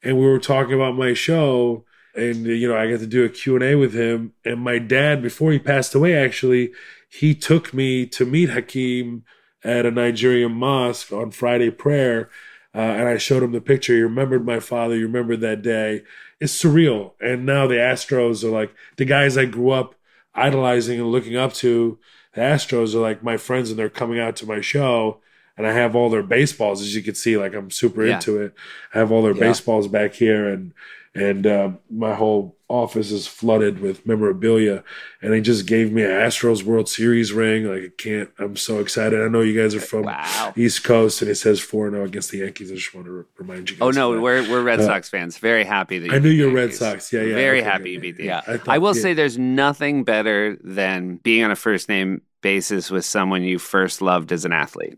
[0.03, 3.29] and we were talking about my show and you know I got to do a
[3.29, 4.33] Q&A with him.
[4.43, 6.71] And my dad before he passed away actually
[7.09, 9.23] he took me to meet Hakeem
[9.63, 12.29] at a Nigerian mosque on Friday prayer
[12.73, 13.93] uh, and I showed him the picture.
[13.93, 14.95] He remembered my father.
[14.95, 16.03] He remembered that day.
[16.41, 17.13] It's surreal.
[17.21, 19.95] And now the Astros are like the guys I grew up
[20.33, 21.97] idolizing and looking up to
[22.33, 25.21] the Astros are like my friends and they're coming out to my show
[25.57, 26.81] and I have all their baseballs.
[26.81, 28.15] As you can see like I'm super Yeah.
[28.15, 28.53] into it.
[28.93, 29.39] I have all their Yeah.
[29.39, 30.73] baseballs back here and
[31.15, 34.83] and uh, my whole office is flooded with memorabilia
[35.21, 38.79] and they just gave me an Astros World Series ring like I can't I'm so
[38.79, 40.51] excited I know you guys are from Wow.
[40.57, 43.75] East Coast and it says 4-0 against the Yankees I just want to remind you
[43.77, 45.37] guys Oh no, we're we're Red Uh, Sox fans.
[45.37, 47.69] Very happy that you I knew you the were Red Sox yeah yeah Very okay,
[47.69, 48.41] happy you beat the Yeah.
[48.47, 48.65] Yankees.
[48.65, 49.01] thought- I will yeah.
[49.03, 54.01] say there's nothing better than being on a first name basis with someone you first
[54.01, 54.97] loved as an athlete.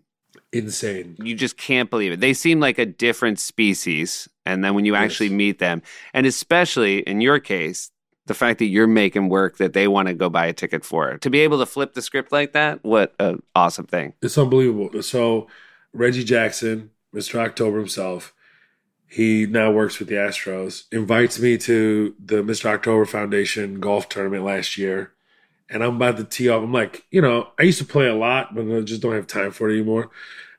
[0.66, 2.20] Insane You just can't believe it.
[2.20, 4.28] They seem like a different species.
[4.46, 5.04] And then when you Yes.
[5.04, 5.82] actually meet them,
[6.14, 7.92] and especially in your case,
[8.28, 11.18] the fact that you're making work that they want to go buy a ticket for,
[11.18, 14.14] to be able to flip the script like that, what an awesome thing.
[14.22, 15.02] it's unbelievable.
[15.02, 15.48] So
[15.94, 17.40] Reggie Jackson, Mr.
[17.40, 18.34] October himself,
[19.10, 22.66] he now works with the Astros, invites me to the Mr.
[22.66, 25.14] October Foundation golf tournament last year.
[25.70, 26.64] And I'm about to tee off.
[26.64, 29.28] I'm like, you know, I used to play a lot, but I just don't have
[29.28, 30.10] time for it anymore.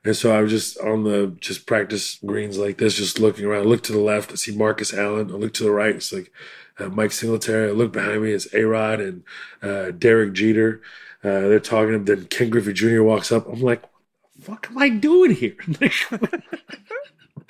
[0.05, 3.61] And so I was just on the just practice greens like this, just looking around.
[3.61, 5.31] I look to the left, I see Marcus Allen.
[5.31, 6.31] I look to the right, it's like
[6.79, 7.69] uh, Mike Singletary.
[7.69, 9.23] I look behind me, it's A Rod and
[9.61, 10.81] uh, Derek Jeter.
[11.21, 12.05] Uh, they're talking.
[12.05, 13.03] Then Ken Griffey Jr.
[13.03, 13.45] walks up.
[13.47, 13.91] I'm like, what
[14.37, 15.55] the fuck am I doing here?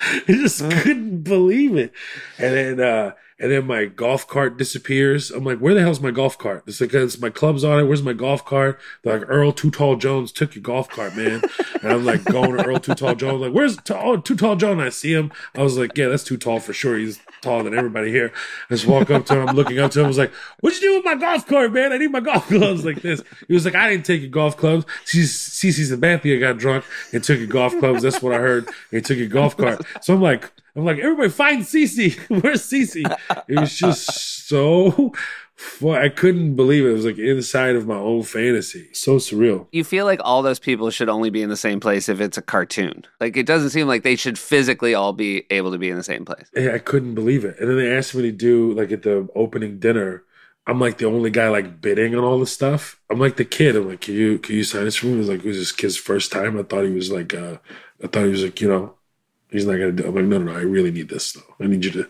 [0.00, 1.92] I just couldn't believe it.
[2.38, 5.30] And then uh and then my golf cart disappears.
[5.30, 6.62] I'm like, where the hell's my golf cart?
[6.66, 7.84] It's like, my club's on it.
[7.84, 8.78] Where's my golf cart?
[9.02, 11.40] They're like, Earl Too Tall Jones took your golf cart, man.
[11.82, 13.40] and I'm like, going to Earl Too Tall Jones.
[13.40, 14.82] Like, where's T- oh, Too Tall Jones?
[14.82, 15.32] I see him.
[15.54, 16.98] I was like, yeah, that's too tall for sure.
[16.98, 18.32] He's taller than everybody here.
[18.68, 19.54] I just walk up to him.
[19.56, 20.06] Looking up to him.
[20.06, 21.92] I was like, what'd you do with my golf cart, man?
[21.92, 23.22] I need my golf clubs like this.
[23.48, 24.84] He was like, I didn't take your golf clubs.
[25.04, 28.02] CC Sabathia got drunk and took your golf clubs.
[28.02, 28.68] That's what I heard.
[28.90, 29.82] He took your golf cart.
[30.02, 32.16] So I'm like, I'm like, everybody find CC.
[32.42, 33.04] Where's CC?
[33.48, 35.12] It was just so
[35.60, 36.00] fun.
[36.00, 36.90] I couldn't believe it.
[36.90, 38.88] It was like inside of my own fantasy.
[38.92, 39.66] So surreal.
[39.72, 42.38] You feel like all those people should only be in the same place if it's
[42.38, 43.04] a cartoon.
[43.20, 46.02] Like it doesn't seem like they should physically all be able to be in the
[46.02, 46.46] same place.
[46.54, 47.58] Yeah, I couldn't believe it.
[47.60, 50.24] And then they asked me to do like at the opening dinner.
[50.66, 53.00] I'm like the only guy like bidding on all the stuff.
[53.10, 53.76] I'm like the kid.
[53.76, 55.14] I'm like, can you can you sign this for me?
[55.14, 56.58] It was like it was this kid's first time.
[56.58, 57.58] I thought he was like uh
[58.02, 58.94] I thought he was like, you know,
[59.50, 60.08] he's not gonna do It.
[60.08, 61.54] I'm like, no, no, no, I really need this though.
[61.60, 62.08] I need you to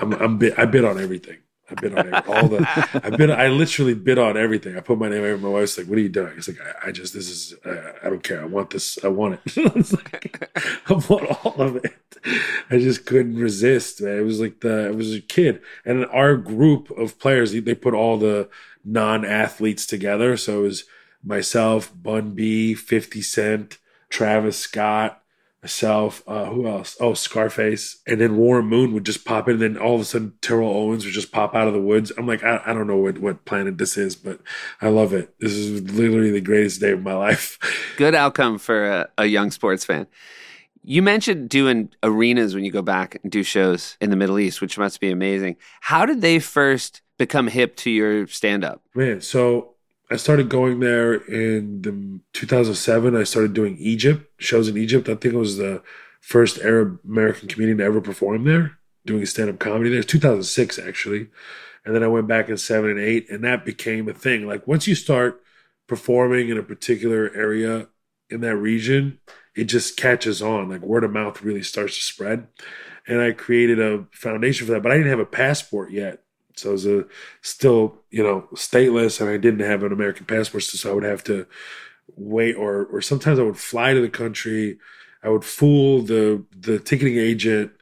[0.00, 1.38] I'm I'm bid I bid on everything.
[1.72, 4.76] I bid on every, all the I bid I literally bid on everything.
[4.76, 5.40] I put my name.
[5.42, 6.34] My wife's like, what are you doing?
[6.36, 8.42] It's like I, I just this is uh, I don't care.
[8.42, 8.98] I want this.
[9.04, 9.40] I want it.
[9.76, 10.50] it's like
[10.90, 11.94] I want all of it.
[12.70, 14.18] I just couldn't resist, man.
[14.18, 17.74] It was like the It was a kid, and our group of players they- they
[17.74, 18.48] put all the
[18.84, 20.36] non-athletes together.
[20.36, 20.84] So it was
[21.24, 25.21] myself, Bun B, Fifty Cent, Travis Scott,
[25.62, 26.22] myself.
[26.26, 26.96] Uh, who else?
[27.00, 30.04] Oh, Scarface, and then Warren Moon would just pop in, and then all of a
[30.04, 32.12] sudden Terrell Owens would just pop out of the woods.
[32.18, 34.40] I'm like, I, I don't know what what planet this is, but
[34.80, 35.34] I love it.
[35.38, 37.58] This is literally the greatest day of my life.
[37.96, 40.06] Good outcome for a, a young sports fan.
[40.84, 44.60] You mentioned doing arenas when you go back and do shows in the Middle East,
[44.60, 45.56] which must be amazing.
[45.80, 48.82] How did they first become hip to your stand up?
[48.92, 49.71] Man, so
[50.12, 53.16] I started going there in the 2007.
[53.16, 55.08] I started doing Egypt shows in Egypt.
[55.08, 55.82] I think it was the
[56.20, 60.02] first Arab American comedian to ever perform there, doing stand up comedy there.
[60.02, 61.28] 2006 actually,
[61.86, 64.46] and then I went back in seven and eight, and that became a thing.
[64.46, 65.40] Like once you start
[65.86, 67.88] performing in a particular area
[68.28, 69.18] in that region,
[69.56, 70.68] it just catches on.
[70.68, 72.48] Like word of mouth really starts to spread.
[73.06, 76.22] And I created a foundation for that, but I didn't have a passport yet
[76.56, 77.04] So I was a,
[77.42, 81.24] still, you know, stateless, and I didn't have an American passport, so I would have
[81.24, 81.46] to
[82.16, 84.78] wait, or or sometimes I would fly to the country.
[85.22, 87.72] I would fool the the ticketing agent,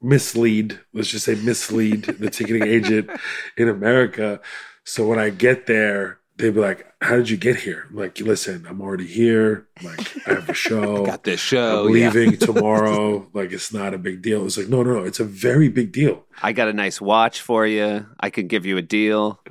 [0.00, 3.10] mislead, let's just say mislead the ticketing agent
[3.56, 4.40] in America.
[4.84, 8.20] So when I get there, they'd be like, "How did you get here?" I'm like,
[8.20, 9.66] "Listen, I'm already here.
[9.82, 11.06] Like, I have a show.
[11.06, 11.86] Got this show.
[11.86, 12.10] I'm yeah.
[12.10, 13.26] leaving tomorrow.
[13.32, 15.04] Like, it's not a big deal." It's like, no, no, no.
[15.04, 16.24] It's a very big deal.
[16.42, 18.06] I got a nice watch for you.
[18.20, 19.40] I could give you a deal.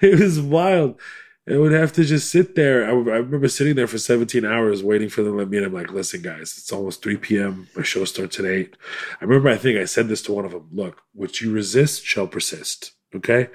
[0.00, 1.00] It was wild.
[1.48, 2.84] I would have to just sit there.
[2.86, 5.64] I, I remember sitting there for 17 hours waiting for them to let me in.
[5.64, 7.68] I'm like, listen, guys, it's almost 3 p.m.
[7.76, 8.76] My show starts at 8.
[9.20, 12.04] I remember, I think I said this to one of them Look, what you resist
[12.04, 12.92] shall persist.
[13.14, 13.48] Okay?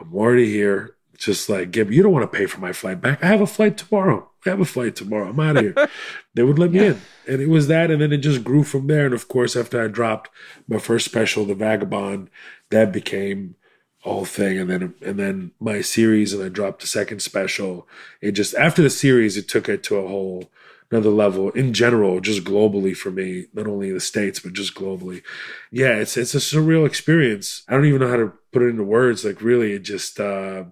[0.00, 0.96] I'm already here.
[1.18, 3.22] Just like, Gib, you don't want to pay for my flight back.
[3.22, 4.30] I have a flight tomorrow.
[4.46, 5.28] I have a flight tomorrow.
[5.28, 5.88] I'm out of here.
[6.34, 7.00] they would let me in.
[7.26, 7.90] And it was that.
[7.90, 9.06] And then it just grew from there.
[9.06, 10.30] And of course, after I dropped
[10.68, 12.30] my first special, The Vagabond,
[12.70, 13.56] that became
[14.04, 14.58] a whole thing.
[14.58, 17.88] And then, and then my series, and I dropped the second special.
[18.20, 20.44] It just, after the series, it took it to a whole
[20.90, 24.74] another level in general, just globally for me, not only in the States, but just
[24.74, 25.22] globally.
[25.70, 27.62] Yeah, it's, it's a surreal experience.
[27.68, 29.24] I don't even know how to put it into words.
[29.24, 30.64] Like really, it just, uh,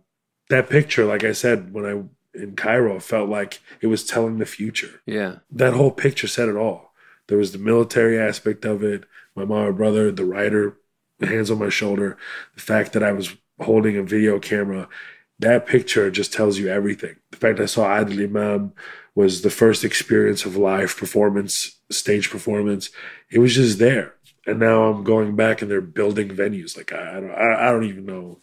[0.50, 2.02] that picture, like I said, when I
[2.40, 5.00] in Cairo, felt like it was telling the future.
[5.06, 5.36] Yeah.
[5.50, 6.92] That whole picture said it all.
[7.28, 10.76] There was the military aspect of it, my mom and brother, the writer,
[11.20, 12.16] hands on my shoulder,
[12.54, 14.88] the fact that I was holding a video camera.
[15.38, 17.16] That picture just tells you everything.
[17.30, 18.72] The fact I saw Adil Imam
[19.14, 22.90] was the first experience of live performance, stage performance.
[23.30, 24.14] It was just there.
[24.46, 26.76] And now I'm going back and they're building venues.
[26.76, 28.38] Like I, I don't, I, I don't even know.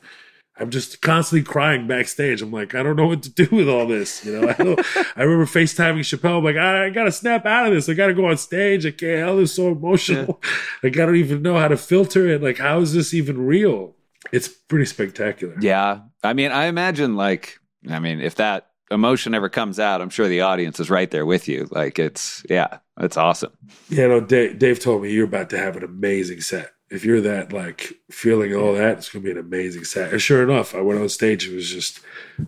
[0.59, 2.41] I'm just constantly crying backstage.
[2.41, 4.23] I'm like, I don't know what to do with all this.
[4.23, 4.79] You know, I, don't,
[5.17, 6.37] I remember FaceTiming Chappelle.
[6.37, 7.89] I'm like, I, I got to snap out of this.
[7.89, 8.85] I got to go on stage.
[8.85, 9.19] I can't.
[9.19, 10.41] Hell, it's so emotional.
[10.83, 12.43] Like, I don't even know how to filter it.
[12.43, 13.95] Like, how is this even real?
[14.33, 15.55] It's pretty spectacular.
[15.61, 16.01] Yeah.
[16.21, 17.57] I mean, I imagine like,
[17.89, 21.25] I mean, if that emotion ever comes out, I'm sure the audience is right there
[21.25, 21.69] with you.
[21.71, 23.53] Like it's, yeah, it's awesome.
[23.89, 26.71] Yeah, no, Dave, Dave told me you're about to have an amazing set.
[26.93, 30.11] If you're that like feeling all that, it's gonna be an amazing set.
[30.11, 31.47] And sure enough, I went on stage.
[31.47, 31.99] It was just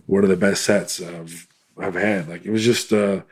[0.06, 2.28] one of the best sets I've I've had.
[2.28, 3.22] Like it was just uh,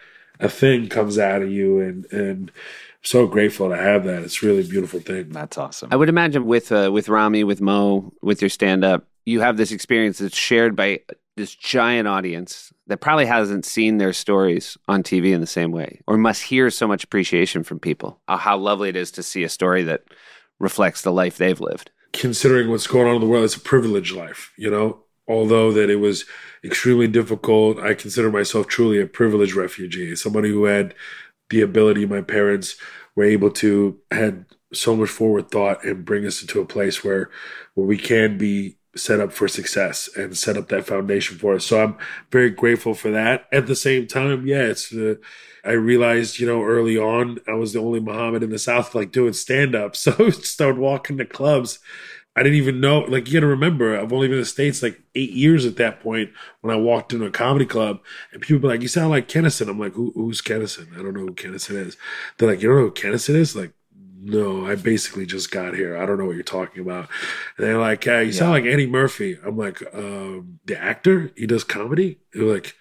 [0.41, 4.23] a thing comes out of you, and and I'm so grateful to have that.
[4.23, 5.31] It's really beautiful thing.
[5.31, 5.91] That's awesome.
[5.93, 9.57] I would imagine with uh, with Ramy, with Mo, with your stand up, you have
[9.57, 11.01] this experience that's shared by
[11.37, 16.01] this giant audience that probably hasn't seen their stories on TV in the same way,
[16.07, 18.21] or must hear so much appreciation from people.
[18.29, 20.03] Uh, how lovely it is to see a story that
[20.65, 21.91] reflects the life they've lived.
[22.13, 24.53] Considering what's going on in the world, it's a privileged life.
[24.57, 26.25] You know, although that it was
[26.65, 30.95] extremely difficult, I consider myself truly a privileged refugee, somebody who had
[31.51, 32.07] the ability.
[32.07, 32.77] My parents
[33.15, 37.31] were able to had so much forward thought and bring us into a place where
[37.75, 41.65] where we can be set up for success and set up that foundation for us.
[41.65, 41.97] So I'm
[42.31, 43.47] very grateful for that.
[43.53, 45.21] At the same time, yeah, it's the
[45.65, 49.13] I realized, you know, early on I was the only Muhammad in the South like
[49.13, 49.97] doing stand up.
[50.05, 51.79] So I started walking to clubs.
[52.37, 55.01] I didn't even know, like, you gotta remember, I've only been in the States like
[55.15, 56.31] eight years at that point
[56.63, 58.01] when I walked into a comedy club
[58.33, 59.69] and people be like, you sound like Kinison.
[59.69, 60.93] I'm like, Who, who's Kinison?
[60.99, 61.97] I don't know who Kinison is.
[62.37, 63.55] They're like, you don't know who Kinison is?
[63.55, 63.73] Like,
[64.25, 65.97] no, I basically just got here.
[65.97, 67.09] I don't know what you're talking about.
[67.57, 69.39] And they're like, yeah, you sound like Eddie Murphy.
[69.45, 71.31] I'm like, um, the actor?
[71.37, 72.19] He does comedy?
[72.33, 72.75] They're like,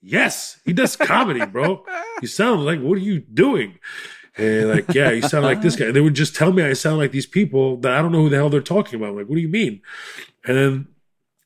[0.00, 1.84] yes, he does comedy, bro.
[2.20, 3.78] You sound like, what are you doing?
[4.36, 5.86] And like, yeah, you sound like this guy.
[5.86, 8.22] And they would just tell me I sound like these people that I don't know
[8.22, 9.10] who the hell they're talking about.
[9.10, 9.82] I'm like, what do you mean?
[10.44, 10.88] And then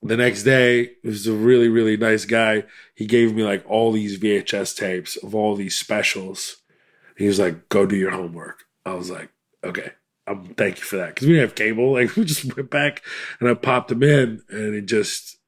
[0.03, 2.65] the next day, it was a really, really nice guy.
[2.95, 6.57] He gave me like all these VHS tapes of all these specials.
[7.17, 8.65] He was like, go do your homework.
[8.85, 9.31] I was like,
[9.63, 9.93] okay,
[10.27, 11.17] um, thank you for that.
[11.17, 11.93] Cause we didn't have cable.
[11.93, 13.03] Like we just went back
[13.41, 15.39] and I popped them in and it just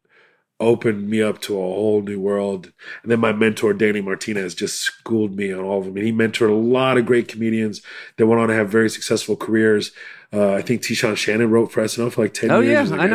[0.64, 2.72] opened me up to a whole new world.
[3.02, 5.96] And then my mentor, Danny Martinez, just schooled me on all of them.
[5.96, 7.82] And he mentored a lot of great comedians
[8.16, 9.92] that went on to have very successful careers.
[10.32, 12.72] Uh, I think Tishan Shannon wrote for SNL for like 10 Oh, years.
[12.72, 13.10] yeah, was know writer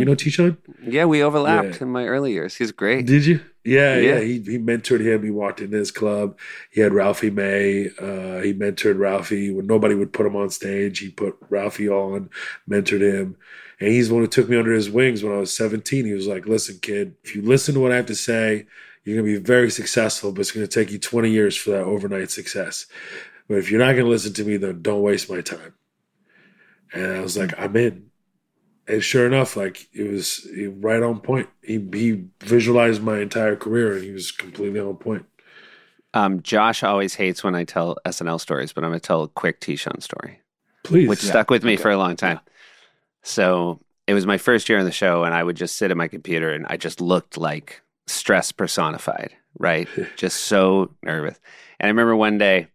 [0.00, 0.56] You know Tishan?
[0.82, 1.82] Yeah, we overlapped Yeah.
[1.82, 2.56] in my early years.
[2.56, 3.06] He's great.
[3.06, 3.40] Did you?
[3.64, 4.18] Yeah, Yeah.
[4.18, 4.20] yeah.
[4.20, 5.22] He he mentored him.
[5.22, 6.38] He walked into his club.
[6.70, 7.88] He had Ralphie May.
[7.98, 10.98] Uh, he mentored Ralphie when nobody would put him on stage.
[10.98, 12.28] He put Ralphie on,
[12.70, 13.36] mentored him,
[13.80, 16.06] and he's the one who took me under his wings when I was seventeen.
[16.06, 18.66] He was like, "Listen, kid, if you listen to what I have to say,
[19.04, 22.30] you're gonna be very successful, but it's gonna take you twenty years for that overnight
[22.30, 22.86] success.
[23.48, 25.74] But if you're not gonna listen to me, then don't waste my time."
[26.92, 28.08] And I was like, "I'm in."
[28.88, 30.48] and sure enough, like it was
[30.80, 31.48] right on point.
[31.62, 35.26] He he visualized my entire career, and he was completely on point.
[36.14, 39.28] Um, Josh always hates when I tell SNL stories, but I'm going to tell a
[39.28, 40.40] quick T-Shun story,
[40.82, 42.40] Please, which stuck with me for a long time.
[43.22, 45.96] So it was my first year on the show, and I would just sit at
[45.96, 49.88] my computer and I just looked like stress personified, right?
[50.16, 51.38] just so nervous.
[51.78, 52.68] And I remember one day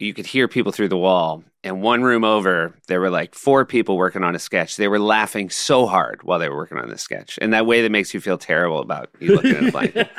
[0.00, 3.64] you could hear people through the wall, and one room over, there were like four
[3.64, 4.76] people working on a sketch.
[4.76, 7.82] They were laughing so hard while they were working on this sketch, in that way
[7.82, 10.10] that makes you feel terrible about you looking at a blanket.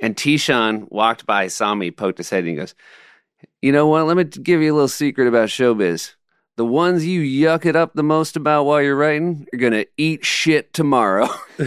[0.00, 2.74] And Tishan walked by, saw me, poked his head, and he goes,
[3.60, 4.06] You know what?
[4.06, 6.14] Let me give you a little secret about showbiz.
[6.58, 9.86] The ones you yuck it up the most about while you're writing are going to
[9.96, 11.28] eat shit tomorrow.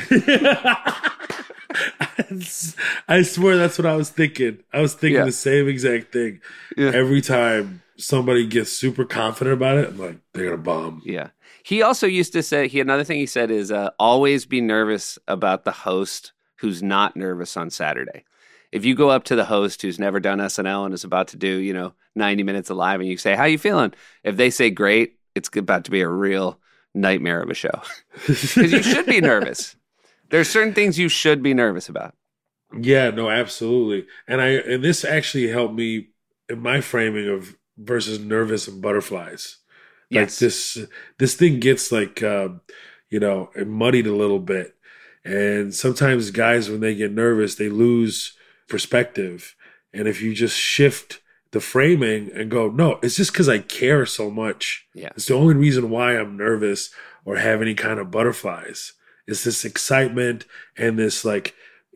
[3.08, 4.60] I swear that's what I was thinking.
[4.74, 5.26] I was thinking Yeah.
[5.26, 6.42] the same exact thing.
[6.78, 6.92] Yeah.
[6.94, 11.02] Every time somebody gets super confident about it, I'm like, they're gonna bomb.
[11.06, 11.30] yeah.
[11.64, 15.20] He also used to say, he another thing he said is uh, always be nervous
[15.28, 18.24] about the host who's not nervous on Saturday.
[18.72, 21.38] If you go up to the host who's never done SNL and is about to
[21.38, 23.94] do, you know, 90 minutes of live and you say, How you feeling?
[24.24, 26.60] If they say great, it's about to be a real
[26.94, 27.82] nightmare of a show.
[28.28, 29.76] Because you should be nervous.
[30.30, 32.16] There's certain things you should be nervous about.
[32.80, 34.08] Yeah, no, absolutely.
[34.28, 36.10] And I and this actually helped me
[36.50, 39.58] in my framing of versus nervous and butterflies.
[40.10, 40.40] Like Yes.
[40.40, 40.78] this
[41.18, 42.62] this thing gets like um,
[43.10, 44.76] you know, muddied a little bit.
[45.26, 48.38] And sometimes guys when they get nervous, they lose
[48.72, 49.56] perspective.
[49.94, 54.06] And if you just shift the framing and go, no, it's just because I care
[54.06, 54.88] so much.
[54.96, 55.10] Yeah.
[55.16, 56.90] It's the only reason why I'm nervous
[57.26, 58.94] or have any kind of butterflies.
[59.28, 60.46] It's this excitement
[60.78, 61.54] and this like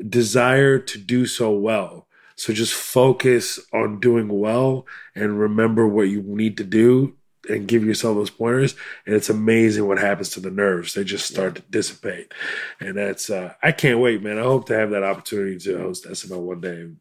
[0.07, 2.07] desire to do so well.
[2.35, 7.15] So just focus on doing well and remember what you need to do
[7.49, 8.75] and give yourself those pointers.
[9.05, 10.93] And it's amazing what happens to the nerves.
[10.93, 12.33] They just start to dissipate.
[12.79, 14.37] And that's, uh, I can't wait, man.
[14.39, 16.97] I hope to have that opportunity to host SNL one day and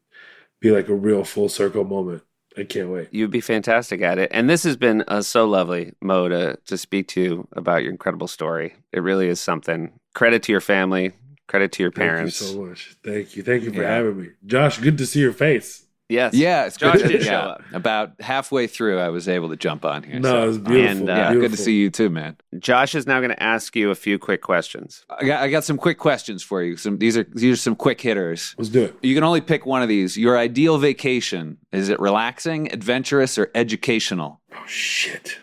[0.61, 2.23] be like a real full circle moment.
[2.57, 3.09] I can't wait.
[3.11, 4.31] You'd be fantastic at it.
[4.33, 7.91] And this has been uh, so lovely, Mo, to, to speak to you about your
[7.91, 8.75] incredible story.
[8.93, 9.93] It really is something.
[10.15, 11.13] Credit to your family,
[11.49, 12.39] credit to your parents.
[12.39, 12.97] Thank you so much.
[13.03, 13.43] Thank you.
[13.43, 13.95] Thank you for Yeah.
[13.97, 14.29] having me.
[14.47, 15.84] Josh, good to see your face.
[16.09, 16.35] Yes.
[16.35, 17.09] Yeah, it's Josh good.
[17.09, 17.31] did yeah.
[17.31, 17.63] show up.
[17.73, 20.21] About halfway through, I was able to jump on here.
[20.21, 20.99] No, so- it was beautiful.
[20.99, 22.37] And, uh, yeah, good to see you too, man.
[22.59, 25.05] Josh is now going to ask you a few quick questions.
[25.09, 26.77] I got, I got some quick questions for you.
[26.77, 28.55] Some these are these are some quick hitters.
[28.59, 28.97] Let's do it.
[29.03, 30.17] You can only pick one of these.
[30.17, 34.41] Your ideal vacation is it relaxing, adventurous, or educational?
[34.53, 35.39] Oh shit,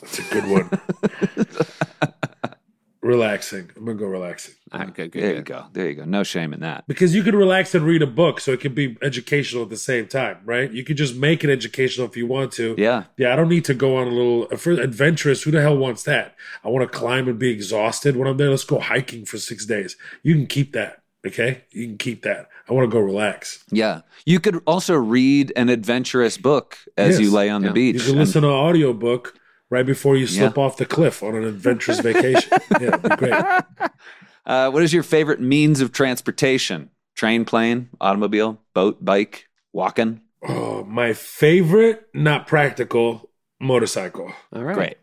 [0.00, 0.70] that's a good one.
[3.10, 3.70] relaxing.
[3.76, 5.66] I'm gonna go relaxing All right, good, good, There you go.
[5.72, 6.04] There you go.
[6.04, 6.84] No shame in that.
[6.88, 9.76] because you could relax and read a book, so it could be educational at the
[9.76, 10.70] same time, right?
[10.72, 12.74] You could just make it educational if you want to.
[12.78, 13.04] Yeah.
[13.16, 15.42] Yeah, I don't need to go on a little uh, for adventurous.
[15.42, 16.34] Who the hell wants that?
[16.64, 18.50] I want to climb and be exhausted when I'm there.
[18.50, 19.96] Let's go hiking for six days.
[20.22, 20.96] You can keep that.
[21.26, 22.48] Okay, you can keep that.
[22.66, 23.62] I want to go relax.
[23.70, 24.00] Yeah.
[24.24, 27.20] You could also read an adventurous book as Yes.
[27.20, 27.68] you lay on Yeah.
[27.68, 27.94] the beach.
[27.96, 29.34] You can And- listen to an audiobook
[29.70, 32.50] right before you slip off the cliff on an adventurous vacation.
[32.80, 33.44] Yeah, it'd be great.
[34.46, 36.88] Uh, what is your favorite means of transportation?
[37.14, 40.22] Train, plane, automobile, boat, bike, walking?
[40.42, 44.32] Oh, my favorite, not practical, motorcycle.
[44.52, 44.74] All right.
[44.74, 44.96] Great.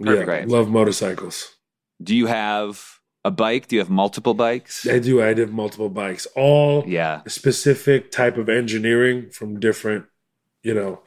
[0.00, 0.48] Yeah, Great.
[0.48, 1.54] love motorcycles.
[2.02, 3.68] Do you have a bike?
[3.68, 4.86] Do you have multiple bikes?
[4.86, 5.22] I do.
[5.22, 7.22] I have multiple bikes, all Yeah.
[7.28, 10.06] specific type of engineering from different.
[10.64, 11.00] You know,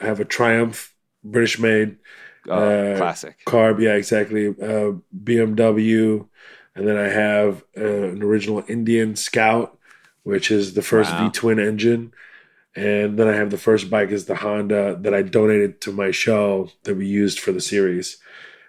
[0.00, 1.98] I have a Triumph, British made
[2.48, 3.38] Uh, classic.
[3.46, 3.80] carb.
[3.80, 4.48] Yeah, exactly.
[4.48, 4.92] Uh,
[5.24, 6.26] BMW,
[6.74, 9.78] and then I have uh, an original Indian Scout,
[10.24, 11.26] which is the first Wow.
[11.26, 12.12] V twin engine.
[12.74, 16.10] And then I have the first bike is the Honda that I donated to my
[16.10, 18.18] show that we used for the series.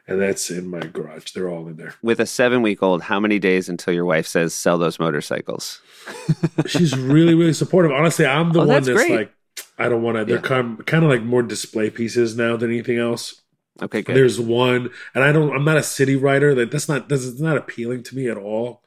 [0.07, 1.31] And that's in my garage.
[1.33, 1.95] They're all in there.
[2.01, 5.81] With a seven week old, how many days until your wife says sell those motorcycles?
[6.65, 7.91] She's really, really supportive.
[7.91, 9.33] Honestly, I'm the Oh, one that's that's, like,
[9.77, 10.23] I don't want to.
[10.23, 10.41] They're Yeah.
[10.41, 13.41] kind, kind of like more display pieces now than anything else.
[13.81, 14.15] Okay, good.
[14.15, 15.53] There's one, and I don't.
[15.55, 16.55] I'm not a city writer.
[16.55, 17.09] That that's not.
[17.09, 18.81] That's it's not appealing to me at all.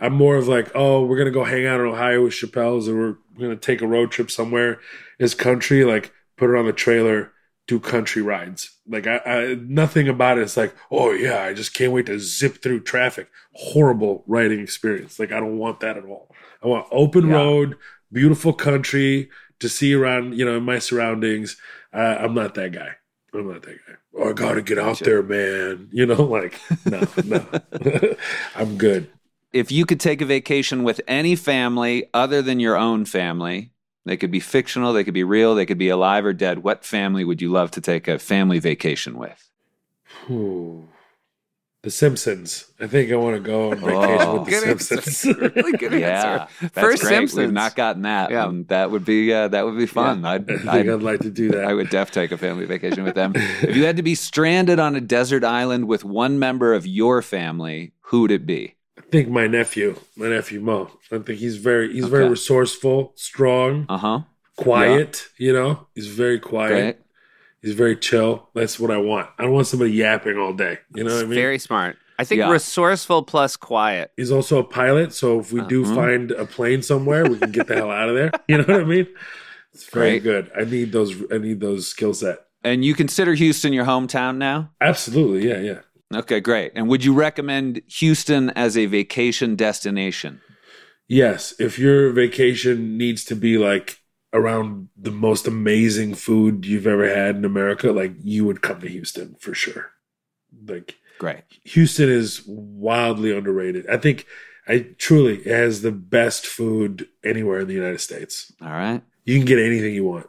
[0.00, 2.94] I'm more of like, oh, we're gonna go hang out in Ohio with Chappelle's, or
[2.94, 4.80] we're gonna take a road trip somewhere.
[5.18, 7.32] Is country like put it on the trailer,
[7.68, 8.76] do country rides.
[8.88, 10.42] Like I, I nothing about it.
[10.42, 13.28] It's like, oh yeah, I just can't wait to zip through traffic.
[13.52, 15.20] Horrible riding experience.
[15.20, 16.34] Like I don't want that at all.
[16.62, 17.34] I want open Yeah.
[17.36, 17.76] road,
[18.12, 20.36] beautiful country to see around.
[20.36, 21.56] You know, in my surroundings.
[21.94, 22.96] Uh, I'm not that guy.
[23.34, 23.94] I'm not that guy.
[24.14, 25.88] Oh, I gotta get out there, man.
[25.92, 27.46] You know, like no, no.
[28.54, 29.10] I'm good.
[29.52, 33.72] If you could take a vacation with any family other than your own family,
[34.04, 36.60] they could be fictional, they could be real, they could be alive or dead.
[36.60, 39.50] What family would you love to take a family vacation with?
[40.30, 40.88] Ooh.
[41.82, 42.66] The Simpsons.
[42.78, 44.34] I think I want to go on vacation Oh.
[44.36, 45.00] with the Good answer.
[45.00, 45.38] Simpsons.
[45.56, 46.08] really good Yeah,
[46.46, 46.54] answer.
[46.62, 47.08] that's First great.
[47.10, 47.38] Simpsons.
[47.40, 48.30] We've not gotten that.
[48.30, 48.48] Yeah.
[48.48, 50.24] and that would be uh, that would be fun.
[50.32, 51.64] I'd, I think I'd, I'd like to do that.
[51.64, 53.32] I would def take a family vacation with them.
[53.34, 57.20] if you had to be stranded on a desert island with one member of your
[57.20, 58.76] family, who would it be?
[58.96, 60.88] I think my nephew, my nephew Mo.
[61.10, 64.20] I think he's very he's very resourceful, strong, Uh huh.
[64.56, 65.26] quiet.
[65.36, 66.70] You know, he's very quiet.
[66.70, 66.96] Great.
[67.62, 68.48] He's very chill.
[68.54, 69.28] That's what I want.
[69.38, 70.78] I don't want somebody yapping all day.
[70.94, 71.34] You know what I mean?
[71.34, 71.96] Very smart.
[72.18, 72.50] I think Yeah.
[72.50, 74.10] resourceful plus quiet.
[74.16, 75.94] he's also a pilot, so if we do Uh-huh.
[75.94, 78.30] find a plane somewhere, we can get the hell out of there.
[78.48, 79.06] You know what I mean?
[79.72, 80.22] It's very Great.
[80.22, 80.50] good.
[80.56, 81.14] I need those.
[81.32, 82.40] I need those skill set.
[82.64, 84.70] And you consider Houston your hometown now?
[84.80, 85.48] Absolutely.
[85.48, 85.60] Yeah.
[85.60, 86.18] Yeah.
[86.18, 86.72] Okay, great.
[86.74, 90.40] And would you recommend Houston as a vacation destination?
[91.08, 93.98] Yes, if your vacation needs to be like
[94.32, 98.88] around the most amazing food you've ever had in America, like you would come to
[98.88, 99.90] Houston for sure.
[100.66, 101.44] Like Great.
[101.64, 103.86] Houston is wildly underrated.
[103.88, 104.26] I think
[104.66, 108.52] I truly has the best food anywhere in the United States.
[108.60, 109.02] All right.
[109.24, 110.26] You can get anything you want.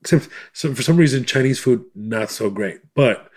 [0.00, 2.80] Except so for some reason Chinese food not so great.
[2.94, 3.30] But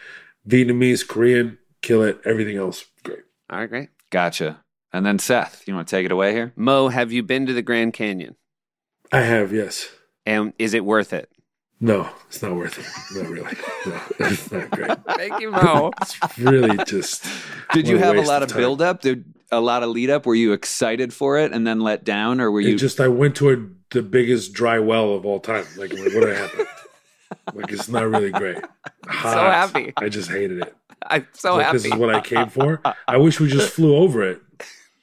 [0.48, 2.19] Vietnamese, Korean, kill it.
[2.26, 3.23] Everything else great.
[3.49, 3.89] All right, great.
[4.10, 4.61] Gotcha.
[4.91, 6.53] And then Seth, you want to take it away here?
[6.56, 8.35] Mo, have you been to the Grand Canyon?
[9.11, 9.89] I have, yes.
[10.28, 11.30] And is it worth it?
[11.80, 13.18] No, it's not worth it.
[13.18, 13.58] Not really.
[13.86, 14.98] No, it's not great.
[15.16, 15.91] Thank you, Mo.
[16.02, 17.26] It's really just.
[17.72, 18.58] Did you have a waste lot of time.
[18.58, 19.02] build up?
[19.02, 20.26] Did a lot of lead up?
[20.26, 23.08] Were you excited for it and then let down, or were It you just I
[23.08, 23.58] went to a,
[23.91, 25.66] the biggest dry well of all time.
[25.78, 26.68] Like, like, what happened?
[27.54, 28.58] Like it's not really great.
[29.08, 29.54] Hot.
[29.54, 29.94] happy.
[29.98, 30.76] I just hated it.
[31.06, 31.78] I'm so Like, happy.
[31.78, 32.82] this is what I came for.
[33.08, 34.41] I wish we just flew over it.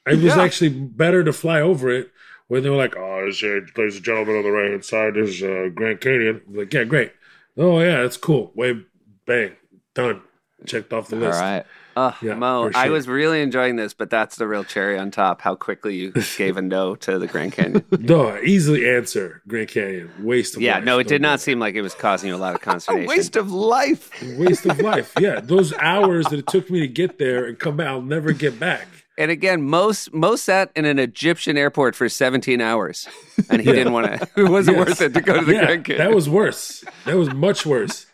[0.07, 0.43] It was Yeah.
[0.43, 2.11] actually better to fly over it
[2.49, 5.15] when they were like, "Oh, there's a, ladies and gentlemen on the right hand side.
[5.15, 7.13] There's uh, Grand Canyon." I'm like, yeah, great.
[7.57, 8.53] Oh yeah, that's cool.
[8.55, 8.81] Way
[9.27, 9.53] bang
[9.95, 10.23] done.
[10.67, 11.39] Checked off the list.
[11.41, 11.65] right?
[11.95, 15.11] Uh, Yeah, Mo, for I was really enjoying this, but that's the real cherry on
[15.11, 15.43] top.
[15.43, 17.85] How quickly you gave a no to the Grand Canyon.
[18.01, 20.11] No, easily answer Grand Canyon.
[20.21, 20.85] Waste of yeah, life.
[20.85, 23.07] no, it did not seem like it was causing you a lot of consternation.
[23.09, 24.11] waste of life.
[24.39, 25.13] waste of life.
[25.21, 28.33] Yeah, those hours that it took me to get there and come back, I'll never
[28.33, 28.89] get back.
[29.17, 33.07] And again, most most sat in an Egyptian airport for 17 hours,
[33.49, 33.75] and he Yeah.
[33.75, 34.29] didn't want to.
[34.37, 34.89] It wasn't Yes.
[34.89, 36.07] worth it to go to the yeah, Grand Canyon.
[36.09, 36.85] that was worse.
[37.07, 38.07] That was much worse.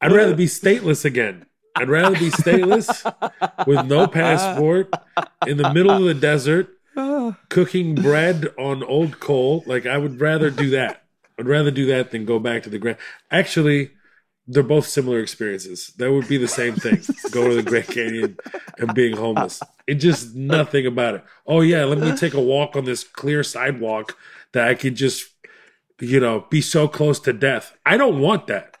[0.00, 1.46] I'd rather be stateless again.
[1.76, 3.02] I'd rather be stateless
[3.66, 4.92] with no passport
[5.46, 6.68] in the middle of the desert,
[7.48, 9.64] cooking bread on old coal.
[9.66, 11.04] Like I would rather do that.
[11.38, 12.98] I'd rather do that than go back to the Grand.
[13.30, 13.92] Actually,
[14.48, 15.92] they're both similar experiences.
[15.98, 17.02] That would be the same thing.
[17.30, 18.36] go to the Grand Canyon
[18.78, 19.60] and being homeless.
[19.86, 21.24] It just nothing about it.
[21.46, 24.16] Oh yeah, let me take a walk on this clear sidewalk
[24.52, 25.28] that I could just,
[26.00, 27.76] you know, be so close to death.
[27.86, 28.76] I don't want that.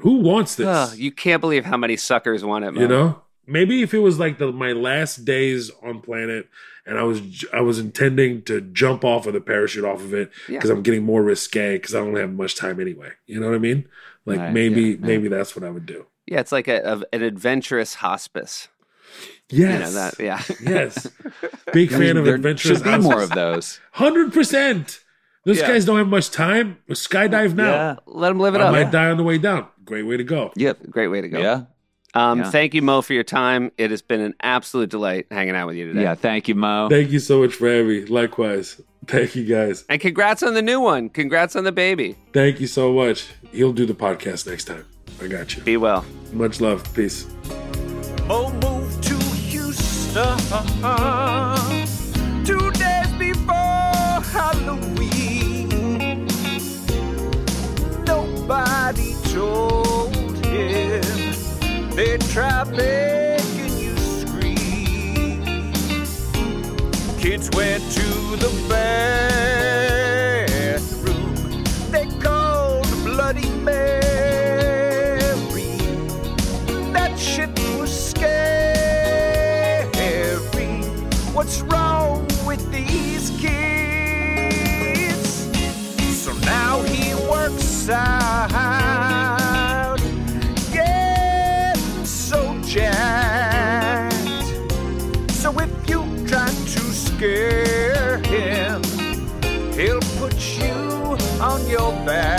[0.00, 0.66] Who wants this?
[0.66, 2.80] Ugh, you can't believe how many suckers want it, Mo.
[2.82, 6.48] you know, maybe if it was like the my last days on planet,
[6.86, 10.30] and I was I was intending to jump off of the parachute off of it
[10.48, 10.58] Yeah.
[10.58, 13.10] because I'm getting more risque because I don't have much time anyway.
[13.26, 13.88] You know what I mean?
[14.28, 15.06] Like Right, maybe yeah, yeah.
[15.06, 16.06] maybe that's what I would do.
[16.26, 18.68] Yeah, it's like a, a an adventurous hospice.
[19.50, 19.72] Yes.
[19.72, 20.20] You know that?
[20.20, 20.42] Yeah.
[20.62, 21.08] Yes.
[21.72, 22.78] Big fan of there adventurous.
[22.78, 23.80] should be more of those.
[23.92, 25.00] Hundred percent.
[25.44, 25.68] Those Yeah.
[25.68, 26.76] guys don't have much time.
[26.90, 27.70] Skydive now.
[27.72, 27.96] Yeah.
[28.06, 28.72] Let them live it I up.
[28.72, 29.66] might die on the way down.
[29.84, 30.52] Great way to go.
[30.56, 30.90] Yep.
[30.90, 31.38] Great way to go.
[31.40, 31.62] Yeah.
[32.14, 32.50] Um, Yeah.
[32.50, 33.70] Thank you, Mo, for your time.
[33.78, 36.02] It has been an absolute delight hanging out with you today.
[36.02, 36.14] Yeah.
[36.14, 36.88] Thank you, Mo.
[36.88, 38.04] Thank you so much for having me.
[38.06, 38.80] Likewise.
[39.06, 39.84] Thank you guys.
[39.88, 41.08] And congrats on the new one.
[41.08, 42.14] Congrats on the baby.
[42.32, 43.26] Thank you so much.
[43.52, 44.84] He'll do the podcast next time.
[45.22, 45.62] I got you.
[45.62, 46.04] Be well.
[46.32, 46.82] Much love.
[46.94, 47.26] Peace.
[48.26, 50.38] Mo moved to Houston
[52.44, 55.68] two days before Halloween.
[58.04, 60.14] Nobody told
[60.46, 61.02] him
[61.98, 65.42] they tried making you scream.
[67.18, 70.04] Kids went to the bathroom.
[71.90, 73.98] They called Bloody Mary.
[76.92, 79.88] That shit was scary.
[81.34, 85.48] What's wrong with these kids?
[86.24, 88.17] So now he works out,
[102.08, 102.37] scare